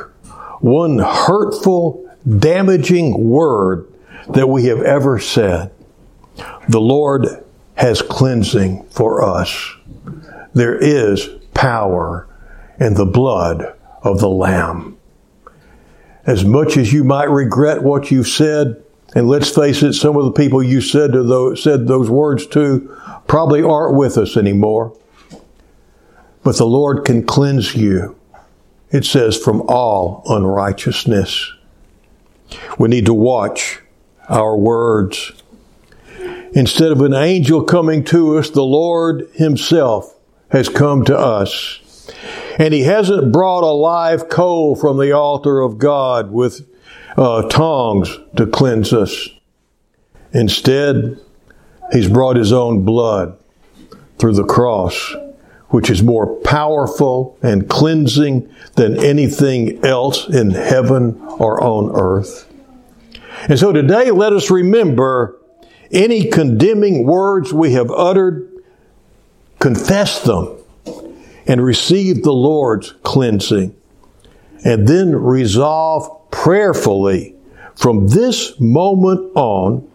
one 0.60 0.98
hurtful, 0.98 2.08
damaging 2.38 3.28
word 3.28 3.92
that 4.28 4.48
we 4.48 4.66
have 4.66 4.82
ever 4.82 5.18
said, 5.18 5.72
the 6.68 6.80
Lord 6.80 7.26
has 7.74 8.02
cleansing 8.02 8.84
for 8.90 9.22
us. 9.22 9.74
There 10.54 10.76
is 10.76 11.28
power 11.54 12.28
in 12.78 12.94
the 12.94 13.06
blood 13.06 13.74
of 14.02 14.20
the 14.20 14.28
Lamb. 14.28 14.96
As 16.26 16.44
much 16.44 16.76
as 16.76 16.92
you 16.92 17.04
might 17.04 17.30
regret 17.30 17.82
what 17.82 18.10
you've 18.10 18.28
said, 18.28 18.82
and 19.14 19.28
let's 19.28 19.54
face 19.54 19.82
it, 19.82 19.94
some 19.94 20.16
of 20.16 20.24
the 20.26 20.32
people 20.32 20.62
you 20.62 20.80
said 20.80 21.12
those, 21.12 21.62
said 21.62 21.86
those 21.86 22.10
words 22.10 22.46
to 22.48 22.94
probably 23.26 23.62
aren't 23.62 23.96
with 23.96 24.18
us 24.18 24.36
anymore. 24.36 24.96
But 26.42 26.58
the 26.58 26.66
Lord 26.66 27.04
can 27.04 27.24
cleanse 27.24 27.74
you, 27.74 28.16
it 28.90 29.04
says, 29.04 29.38
from 29.38 29.62
all 29.62 30.22
unrighteousness. 30.26 31.52
We 32.78 32.88
need 32.88 33.06
to 33.06 33.14
watch 33.14 33.80
our 34.28 34.56
words. 34.56 35.32
Instead 36.52 36.92
of 36.92 37.00
an 37.02 37.14
angel 37.14 37.62
coming 37.62 38.04
to 38.04 38.38
us, 38.38 38.50
the 38.50 38.62
Lord 38.62 39.28
Himself 39.34 40.14
has 40.50 40.68
come 40.68 41.04
to 41.04 41.16
us. 41.18 42.10
And 42.58 42.72
He 42.72 42.82
hasn't 42.82 43.32
brought 43.32 43.64
a 43.64 43.72
live 43.72 44.28
coal 44.28 44.74
from 44.74 44.98
the 44.98 45.12
altar 45.12 45.60
of 45.60 45.78
God 45.78 46.32
with 46.32 46.66
uh, 47.16 47.48
tongs 47.48 48.16
to 48.36 48.46
cleanse 48.46 48.92
us. 48.92 49.28
Instead, 50.32 51.20
He's 51.92 52.08
brought 52.08 52.36
His 52.36 52.52
own 52.52 52.84
blood 52.84 53.38
through 54.18 54.34
the 54.34 54.44
cross, 54.44 55.14
which 55.68 55.90
is 55.90 56.02
more 56.02 56.36
powerful 56.40 57.38
and 57.42 57.68
cleansing 57.68 58.52
than 58.74 58.96
anything 59.04 59.84
else 59.84 60.28
in 60.28 60.50
heaven 60.50 61.20
or 61.38 61.62
on 61.62 61.90
earth. 61.94 62.46
And 63.48 63.58
so 63.58 63.72
today, 63.72 64.10
let 64.10 64.32
us 64.32 64.50
remember 64.50 65.38
any 65.90 66.28
condemning 66.28 67.06
words 67.06 67.52
we 67.52 67.72
have 67.72 67.90
uttered, 67.90 68.50
confess 69.58 70.22
them, 70.22 70.58
and 71.46 71.64
receive 71.64 72.22
the 72.22 72.32
Lord's 72.32 72.92
cleansing. 73.02 73.74
And 74.64 74.88
then 74.88 75.14
resolve 75.14 76.30
prayerfully 76.30 77.36
from 77.76 78.08
this 78.08 78.58
moment 78.60 79.32
on 79.36 79.88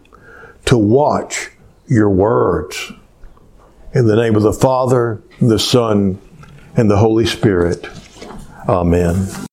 to 0.64 0.78
watch 0.78 1.50
your 1.86 2.08
words 2.08 2.92
In 3.92 4.06
the 4.06 4.16
name 4.16 4.34
of 4.34 4.42
the 4.42 4.52
Father, 4.52 5.22
the 5.40 5.58
Son, 5.58 6.18
and 6.76 6.90
the 6.90 6.96
Holy 6.96 7.26
Spirit. 7.26 7.86
Amen. 8.68 9.46